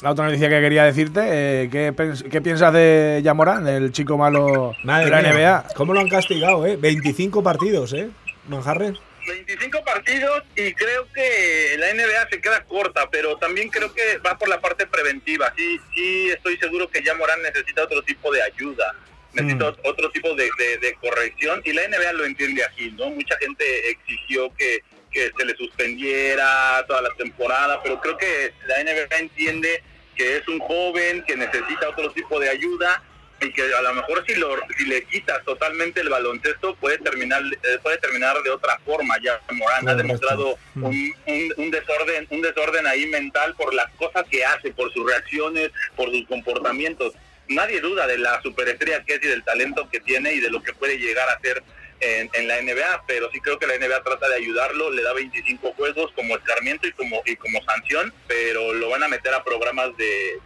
la 0.00 0.10
otra 0.10 0.26
noticia 0.26 0.48
que 0.48 0.60
quería 0.60 0.84
decirte, 0.84 1.20
eh, 1.22 1.68
¿qué, 1.70 1.92
pens- 1.94 2.28
qué 2.30 2.40
piensas 2.40 2.72
de 2.72 3.20
Yamorán, 3.24 3.66
el 3.68 3.92
chico 3.92 4.16
malo 4.18 4.74
Madre 4.84 5.06
de 5.06 5.10
la 5.10 5.22
mía, 5.22 5.32
NBA? 5.64 5.74
¿Cómo 5.74 5.94
lo 5.94 6.00
han 6.00 6.08
castigado, 6.08 6.66
eh? 6.66 6.76
25 6.76 7.42
partidos, 7.42 7.92
¿eh? 7.92 8.08
Manjarres. 8.48 8.94
25 9.26 9.82
partidos 9.84 10.44
y 10.54 10.72
creo 10.74 11.04
que 11.12 11.74
la 11.78 11.92
NBA 11.92 12.28
se 12.30 12.40
queda 12.40 12.62
corta, 12.62 13.08
pero 13.10 13.36
también 13.38 13.68
creo 13.70 13.92
que 13.92 14.18
va 14.18 14.38
por 14.38 14.48
la 14.48 14.60
parte 14.60 14.86
preventiva. 14.86 15.52
Sí, 15.56 15.80
sí 15.92 16.28
estoy 16.30 16.56
seguro 16.58 16.88
que 16.88 17.02
ya 17.02 17.12
Morán 17.16 17.42
necesita 17.42 17.82
otro 17.82 18.00
tipo 18.02 18.32
de 18.32 18.40
ayuda, 18.44 18.94
necesita 19.36 19.66
ot- 19.72 19.80
otro 19.84 20.10
tipo 20.10 20.34
de, 20.34 20.48
de- 20.58 20.78
de 20.78 20.94
corrección 20.94 21.62
y 21.64 21.72
la 21.72 21.86
NBA 21.88 22.12
lo 22.14 22.24
entiende 22.24 22.64
aquí, 22.64 22.90
¿no? 22.98 23.10
Mucha 23.10 23.36
gente 23.38 23.64
exigió 23.90 24.52
que, 24.56 24.80
que 25.12 25.30
se 25.36 25.44
le 25.44 25.54
suspendiera 25.56 26.84
toda 26.86 27.02
la 27.02 27.10
temporada, 27.14 27.80
pero 27.82 28.00
creo 28.00 28.16
que 28.16 28.52
la 28.66 28.82
NBA 28.82 29.16
entiende 29.18 29.82
que 30.14 30.36
es 30.38 30.48
un 30.48 30.58
joven 30.60 31.22
que 31.26 31.36
necesita 31.36 31.88
otro 31.90 32.10
tipo 32.12 32.40
de 32.40 32.48
ayuda 32.48 33.02
y 33.40 33.52
que 33.52 33.60
a 33.62 33.82
lo 33.82 33.92
mejor 33.92 34.24
si 34.26 34.34
lo 34.36 34.56
si 34.78 34.86
le 34.86 35.04
quitas 35.04 35.44
totalmente 35.44 36.00
el 36.00 36.08
baloncesto 36.08 36.74
puede 36.76 36.96
terminar 36.98 37.42
eh, 37.44 37.78
puede 37.82 37.98
terminar 37.98 38.42
de 38.42 38.48
otra 38.48 38.78
forma 38.78 39.14
ya 39.22 39.38
Morán 39.52 39.86
ha 39.90 39.94
demostrado 39.94 40.56
Mm. 40.74 40.84
un, 40.84 41.14
un- 41.26 41.54
un 41.58 41.70
desorden 41.70 42.26
un 42.30 42.40
desorden 42.40 42.86
ahí 42.86 43.06
mental 43.06 43.54
por 43.56 43.74
las 43.74 43.90
cosas 43.96 44.24
que 44.30 44.42
hace 44.44 44.70
por 44.72 44.90
sus 44.92 45.06
reacciones 45.06 45.70
por 45.96 46.10
sus 46.10 46.26
comportamientos 46.26 47.12
nadie 47.48 47.80
duda 47.80 48.06
de 48.06 48.18
la 48.18 48.40
superestrella 48.42 49.04
que 49.04 49.14
es 49.14 49.24
y 49.24 49.28
del 49.28 49.44
talento 49.44 49.88
que 49.90 50.00
tiene 50.00 50.32
y 50.34 50.40
de 50.40 50.50
lo 50.50 50.62
que 50.62 50.72
puede 50.72 50.98
llegar 50.98 51.28
a 51.28 51.40
ser 51.40 51.62
en, 52.00 52.30
en 52.34 52.48
la 52.48 52.60
NBA, 52.60 53.04
pero 53.06 53.30
sí 53.30 53.40
creo 53.40 53.58
que 53.58 53.66
la 53.66 53.78
NBA 53.78 54.02
trata 54.02 54.28
de 54.28 54.36
ayudarlo, 54.36 54.90
le 54.90 55.02
da 55.02 55.12
25 55.14 55.72
juegos 55.72 56.12
como 56.14 56.36
escarmiento 56.36 56.86
y 56.86 56.92
como 56.92 57.22
y 57.24 57.36
como 57.36 57.62
sanción, 57.64 58.12
pero 58.26 58.74
lo 58.74 58.90
van 58.90 59.02
a 59.02 59.08
meter 59.08 59.32
a 59.32 59.42
programas 59.42 59.96
de, 59.96 60.40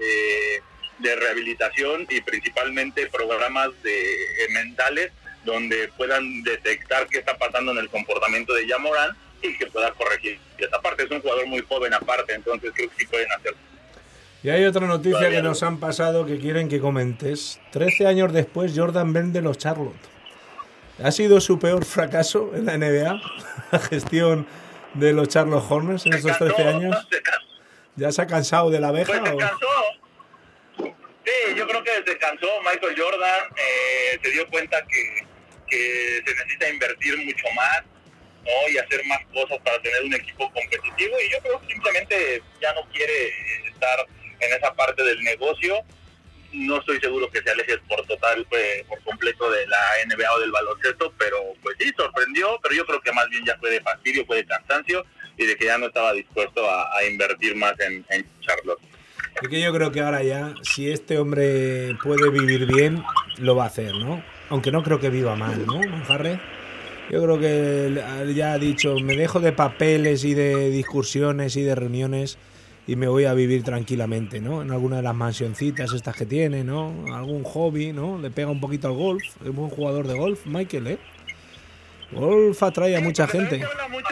de, 0.98 1.16
rehabilitación 1.16 2.06
y 2.08 2.20
principalmente 2.20 3.06
programas 3.08 3.70
de 3.82 4.12
eh, 4.12 4.48
mentales 4.52 5.10
donde 5.44 5.88
puedan 5.96 6.42
detectar 6.42 7.08
qué 7.08 7.18
está 7.18 7.36
pasando 7.36 7.72
en 7.72 7.78
el 7.78 7.88
comportamiento 7.88 8.54
de 8.54 8.66
Yamoran 8.66 9.16
y 9.42 9.56
que 9.56 9.66
pueda 9.66 9.90
corregir 9.92 10.38
esa 10.58 10.80
parte. 10.80 11.04
Es 11.04 11.10
un 11.10 11.20
jugador 11.20 11.46
muy 11.46 11.62
joven 11.62 11.94
aparte, 11.94 12.34
entonces 12.34 12.70
creo 12.74 12.90
que 12.90 12.96
sí 12.96 13.06
pueden 13.06 13.30
hacer. 13.32 13.54
Y 14.42 14.48
hay 14.48 14.64
otra 14.64 14.86
noticia 14.86 15.28
que 15.28 15.42
no. 15.42 15.50
nos 15.50 15.62
han 15.62 15.78
pasado 15.78 16.24
que 16.24 16.38
quieren 16.38 16.68
que 16.68 16.80
comentes. 16.80 17.60
13 17.72 18.06
años 18.06 18.32
después, 18.32 18.72
Jordan 18.74 19.12
vende 19.12 19.42
los 19.42 19.58
Charlotte. 19.58 19.94
¿Ha 21.02 21.10
sido 21.12 21.40
su 21.40 21.58
peor 21.58 21.84
fracaso 21.84 22.52
en 22.54 22.66
la 22.66 22.78
NBA? 22.78 23.20
La 23.72 23.78
gestión 23.78 24.46
de 24.94 25.12
los 25.12 25.28
Charlotte 25.28 25.64
Hornets 25.68 26.06
en 26.06 26.14
estos 26.14 26.36
cansó, 26.36 26.54
13 26.54 26.68
años. 26.68 27.08
¿Ya 27.96 28.10
se 28.12 28.22
ha 28.22 28.26
cansado 28.26 28.70
de 28.70 28.80
la 28.80 28.88
abeja? 28.88 29.20
Pues 29.20 29.32
o-. 29.32 30.94
Sí, 31.24 31.54
yo 31.54 31.66
creo 31.68 31.84
que 31.84 31.90
se 32.04 32.18
cansó 32.18 32.46
Michael 32.64 32.94
Jordan, 32.98 33.40
eh, 33.56 34.18
se 34.22 34.30
dio 34.30 34.48
cuenta 34.48 34.84
que, 34.86 35.26
que 35.68 36.22
se 36.26 36.34
necesita 36.34 36.68
invertir 36.68 37.16
mucho 37.18 37.44
más 37.54 37.82
¿no? 38.44 38.72
y 38.72 38.78
hacer 38.78 39.04
más 39.06 39.20
cosas 39.32 39.58
para 39.62 39.80
tener 39.82 40.02
un 40.02 40.14
equipo 40.14 40.50
competitivo 40.52 41.14
y 41.24 41.30
yo 41.30 41.38
creo 41.42 41.60
que 41.60 41.66
simplemente 41.72 42.42
ya 42.60 42.72
no 42.74 42.82
quiere 42.90 43.28
estar 43.68 44.06
en 44.40 44.52
esa 44.52 44.72
parte 44.74 45.02
del 45.02 45.22
negocio. 45.22 45.76
No 46.52 46.78
estoy 46.78 46.98
seguro 46.98 47.30
que 47.30 47.42
se 47.42 47.50
aleje 47.50 47.78
por 47.88 48.04
total, 48.06 48.44
pues, 48.48 48.84
por 48.88 49.00
completo 49.04 49.50
de 49.50 49.66
la 49.68 49.78
NBA 50.06 50.32
o 50.34 50.40
del 50.40 50.50
baloncesto, 50.50 51.12
pero 51.16 51.38
pues 51.62 51.76
sí, 51.78 51.92
sorprendió, 51.96 52.58
pero 52.62 52.74
yo 52.74 52.84
creo 52.84 53.00
que 53.00 53.12
más 53.12 53.28
bien 53.28 53.44
ya 53.44 53.56
fue 53.58 53.70
de 53.70 53.80
fastidio, 53.80 54.26
fue 54.26 54.38
de 54.38 54.46
cansancio 54.46 55.04
y 55.36 55.46
de 55.46 55.56
que 55.56 55.66
ya 55.66 55.78
no 55.78 55.86
estaba 55.86 56.12
dispuesto 56.12 56.68
a, 56.68 56.96
a 56.96 57.04
invertir 57.04 57.54
más 57.54 57.78
en, 57.78 58.04
en 58.10 58.26
Charlotte. 58.40 58.80
Es 59.40 59.48
que 59.48 59.60
yo 59.60 59.72
creo 59.72 59.92
que 59.92 60.00
ahora 60.00 60.22
ya, 60.22 60.54
si 60.62 60.90
este 60.90 61.18
hombre 61.18 61.96
puede 62.02 62.30
vivir 62.30 62.66
bien, 62.66 63.02
lo 63.38 63.54
va 63.54 63.64
a 63.64 63.66
hacer, 63.68 63.94
¿no? 63.94 64.22
Aunque 64.48 64.72
no 64.72 64.82
creo 64.82 64.98
que 64.98 65.08
viva 65.08 65.36
mal, 65.36 65.64
¿no, 65.64 65.78
Manjarre? 65.78 66.40
Yo 67.10 67.22
creo 67.22 67.40
que 67.40 68.34
ya 68.34 68.52
ha 68.52 68.58
dicho, 68.58 68.96
me 69.00 69.16
dejo 69.16 69.40
de 69.40 69.52
papeles 69.52 70.24
y 70.24 70.34
de 70.34 70.70
discusiones 70.70 71.56
y 71.56 71.62
de 71.62 71.74
reuniones 71.74 72.38
y 72.86 72.96
me 72.96 73.06
voy 73.08 73.24
a 73.26 73.34
vivir 73.34 73.62
tranquilamente, 73.62 74.40
¿no? 74.40 74.62
En 74.62 74.70
alguna 74.70 74.96
de 74.96 75.02
las 75.02 75.14
mansioncitas 75.14 75.92
estas 75.92 76.16
que 76.16 76.26
tiene, 76.26 76.64
¿no? 76.64 76.92
Algún 77.14 77.44
hobby, 77.44 77.92
¿no? 77.92 78.18
Le 78.18 78.30
pega 78.30 78.48
un 78.48 78.60
poquito 78.60 78.88
al 78.88 78.94
golf. 78.94 79.22
Es 79.44 79.54
buen 79.54 79.70
jugador 79.70 80.06
de 80.08 80.18
golf, 80.18 80.40
Michael, 80.46 80.86
¿eh? 80.88 80.98
Golf 82.12 82.62
atrae 82.62 82.96
a 82.96 83.00
mucha 83.00 83.26
gente. 83.28 83.58
Se 83.58 83.64
habla, 83.64 83.88
mucho, 83.88 84.08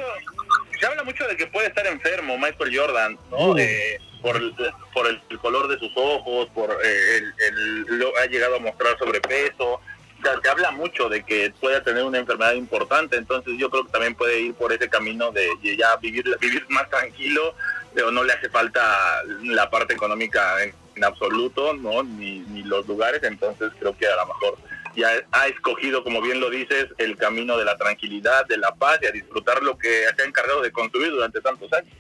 se 0.79 0.87
habla 0.87 1.03
mucho 1.03 1.27
de 1.27 1.37
que 1.37 1.47
puede 1.49 1.69
estar 1.69 1.87
enfermo 1.87 2.37
Michael 2.39 2.77
Jordan, 2.79 3.19
¿no? 3.31 3.51
Uh. 3.53 3.59
Eh, 3.59 3.99
por 4.23 4.37
el, 4.37 4.53
por 4.95 5.07
el, 5.07 5.21
el 5.31 5.39
color 5.39 5.69
de 5.69 5.79
sus 5.79 5.91
ojos, 5.97 6.49
por 6.55 6.71
eh, 6.71 7.17
el, 7.19 7.25
el- 7.49 7.99
lo 7.99 8.17
ha 8.19 8.27
llegado 8.27 8.57
a 8.57 8.59
mostrar 8.61 8.97
sobrepeso. 8.99 9.81
Se 10.23 10.49
habla 10.49 10.71
mucho 10.73 11.09
de 11.09 11.23
que 11.23 11.53
puede 11.61 11.81
tener 11.81 12.05
una 12.05 12.19
enfermedad 12.19 12.55
importante, 12.55 13.17
entonces 13.17 13.55
yo 13.57 13.71
creo 13.71 13.85
que 13.87 13.93
también 13.93 14.15
puede 14.15 14.41
ir 14.41 14.55
por 14.55 14.73
ese 14.73 14.89
camino 14.89 15.31
de 15.31 15.49
ya 15.77 15.97
vivir 15.97 16.25
vivir 16.41 16.65
más 16.69 16.89
tranquilo, 16.91 17.55
pero 17.95 18.11
no 18.11 18.25
le 18.25 18.33
hace 18.33 18.49
falta 18.49 19.23
la 19.45 19.71
parte 19.71 19.95
económica 19.95 20.63
en, 20.63 20.75
en 20.97 21.05
absoluto, 21.05 21.73
¿no? 21.75 22.03
Ni, 22.03 22.41
ni 22.41 22.63
los 22.65 22.87
lugares, 22.87 23.23
entonces 23.23 23.71
creo 23.79 23.97
que 23.97 24.07
a 24.07 24.17
lo 24.17 24.27
mejor 24.27 24.59
ya 24.97 25.09
ha 25.33 25.47
escogido, 25.47 26.03
como 26.03 26.21
bien 26.21 26.41
lo 26.41 26.51
dices, 26.51 26.87
el 26.99 27.17
camino 27.17 27.57
de 27.57 27.65
la 27.65 27.77
tranquilidad, 27.77 28.47
de 28.47 28.57
la 28.57 28.75
paz 28.75 28.99
y 29.03 29.07
a 29.07 29.13
disfrutar 29.13 29.63
lo 29.63 29.79
que 29.79 30.05
se 30.17 30.23
ha 30.23 30.27
encargado 30.27 30.61
de 30.61 30.73
construir 30.73 31.13
durante 31.13 31.41
tantos 31.41 31.73
años. 31.73 31.93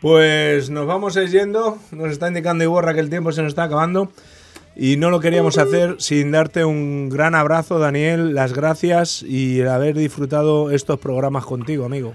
Pues 0.00 0.70
nos 0.70 0.86
vamos 0.86 1.14
yendo. 1.14 1.78
Nos 1.90 2.12
está 2.12 2.28
indicando 2.28 2.64
Iborra 2.64 2.94
que 2.94 3.00
el 3.00 3.10
tiempo 3.10 3.32
se 3.32 3.42
nos 3.42 3.50
está 3.50 3.64
acabando. 3.64 4.10
Y 4.76 4.96
no 4.96 5.10
lo 5.10 5.20
queríamos 5.20 5.58
hacer 5.58 5.96
sin 6.00 6.30
darte 6.30 6.64
un 6.64 7.08
gran 7.08 7.34
abrazo, 7.34 7.78
Daniel. 7.78 8.34
Las 8.34 8.52
gracias 8.52 9.22
y 9.22 9.62
haber 9.62 9.96
disfrutado 9.96 10.70
estos 10.70 10.98
programas 10.98 11.44
contigo, 11.44 11.84
amigo. 11.84 12.14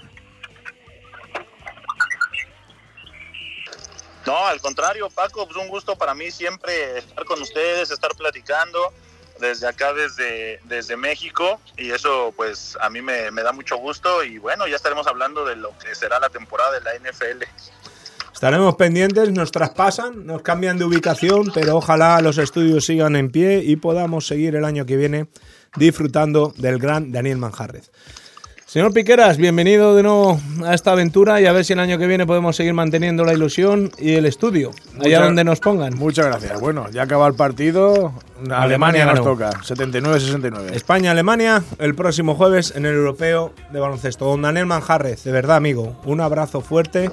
No, 4.26 4.48
al 4.48 4.60
contrario, 4.60 5.10
Paco, 5.10 5.46
pues 5.46 5.58
un 5.58 5.68
gusto 5.68 5.96
para 5.96 6.16
mí 6.16 6.32
siempre 6.32 6.98
estar 6.98 7.26
con 7.26 7.42
ustedes, 7.42 7.92
estar 7.92 8.16
platicando 8.16 8.92
desde 9.40 9.68
acá, 9.68 9.94
desde, 9.94 10.60
desde 10.64 10.98
México, 10.98 11.60
y 11.78 11.92
eso 11.92 12.34
pues 12.36 12.78
a 12.82 12.90
mí 12.90 13.02
me, 13.02 13.30
me 13.32 13.44
da 13.44 13.52
mucho 13.52 13.78
gusto 13.78 14.24
y 14.24 14.38
bueno, 14.38 14.66
ya 14.66 14.78
estaremos 14.78 15.06
hablando 15.08 15.46
de 15.46 15.58
lo 15.58 15.78
que 15.78 15.94
será 15.94 16.20
la 16.20 16.30
temporada 16.30 16.72
de 16.72 16.82
la 16.82 16.96
NFL. 16.96 17.44
Estaremos 18.36 18.76
pendientes, 18.76 19.32
nos 19.32 19.50
traspasan, 19.50 20.26
nos 20.26 20.42
cambian 20.42 20.78
de 20.78 20.84
ubicación, 20.84 21.52
pero 21.54 21.78
ojalá 21.78 22.20
los 22.20 22.38
estudios 22.38 22.86
sigan 22.86 23.16
en 23.16 23.32
pie 23.32 23.64
y 23.64 23.78
podamos 23.78 24.28
seguir 24.28 24.58
el 24.58 24.66
año 24.66 24.86
que 24.86 24.98
viene 24.98 25.28
disfrutando 25.78 26.54
del 26.58 26.78
gran 26.78 27.14
Daniel 27.14 27.38
Manjarrez. 27.38 27.92
Señor 28.66 28.92
Piqueras, 28.92 29.38
bienvenido 29.38 29.96
de 29.96 30.04
nuevo 30.04 30.38
a 30.66 30.74
esta 30.74 30.92
aventura 30.92 31.40
y 31.40 31.46
a 31.46 31.54
ver 31.54 31.64
si 31.64 31.72
el 31.72 31.80
año 31.80 31.98
que 31.98 32.08
viene 32.08 32.28
podemos 32.28 32.58
seguir 32.58 32.74
manteniendo 32.74 33.24
la 33.24 33.34
ilusión 33.34 33.90
y 33.98 34.16
el 34.16 34.26
estudio, 34.26 34.72
allá 35.00 35.22
donde 35.22 35.46
nos 35.46 35.62
pongan. 35.62 35.98
Muchas 35.98 36.26
gracias. 36.26 36.60
Bueno, 36.60 36.90
ya 36.92 37.04
acaba 37.04 37.28
el 37.28 37.36
partido. 37.36 38.12
Alemania 38.38 38.64
Alemania, 38.64 39.06
nos 39.06 39.24
toca. 39.24 39.52
79-69. 39.52 40.74
España-Alemania 40.74 41.64
el 41.80 41.96
próximo 41.96 42.36
jueves 42.36 42.74
en 42.76 42.86
el 42.86 42.96
Europeo 42.96 43.54
de 43.72 43.80
Baloncesto. 43.80 44.26
Don 44.26 44.42
Daniel 44.42 44.66
Manjarrez, 44.66 45.24
de 45.24 45.32
verdad, 45.32 45.56
amigo, 45.56 46.02
un 46.04 46.20
abrazo 46.20 46.60
fuerte 46.60 47.12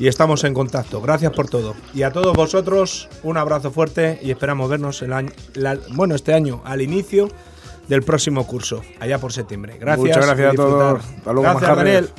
y 0.00 0.08
estamos 0.08 0.42
en 0.42 0.54
contacto. 0.54 1.00
Gracias 1.00 1.32
por 1.32 1.48
todo. 1.48 1.76
Y 1.94 2.02
a 2.02 2.10
todos 2.12 2.32
vosotros, 2.34 3.08
un 3.22 3.36
abrazo 3.36 3.70
fuerte 3.70 4.18
y 4.22 4.32
esperamos 4.32 4.68
vernos 4.68 5.00
el 5.02 5.12
año, 5.12 5.30
la- 5.54 5.78
bueno, 5.92 6.16
este 6.16 6.34
año 6.34 6.60
al 6.64 6.80
inicio 6.82 7.28
del 7.86 8.02
próximo 8.02 8.46
curso, 8.46 8.80
allá 8.98 9.18
por 9.18 9.32
septiembre. 9.32 9.76
Gracias. 9.78 10.06
Muchas 10.08 10.26
gracias 10.26 10.52
a 10.52 10.56
todos. 10.56 11.00
Hasta 11.04 11.32
luego, 11.32 11.42
Gracias. 11.42 11.76
Daniel. 11.76 12.10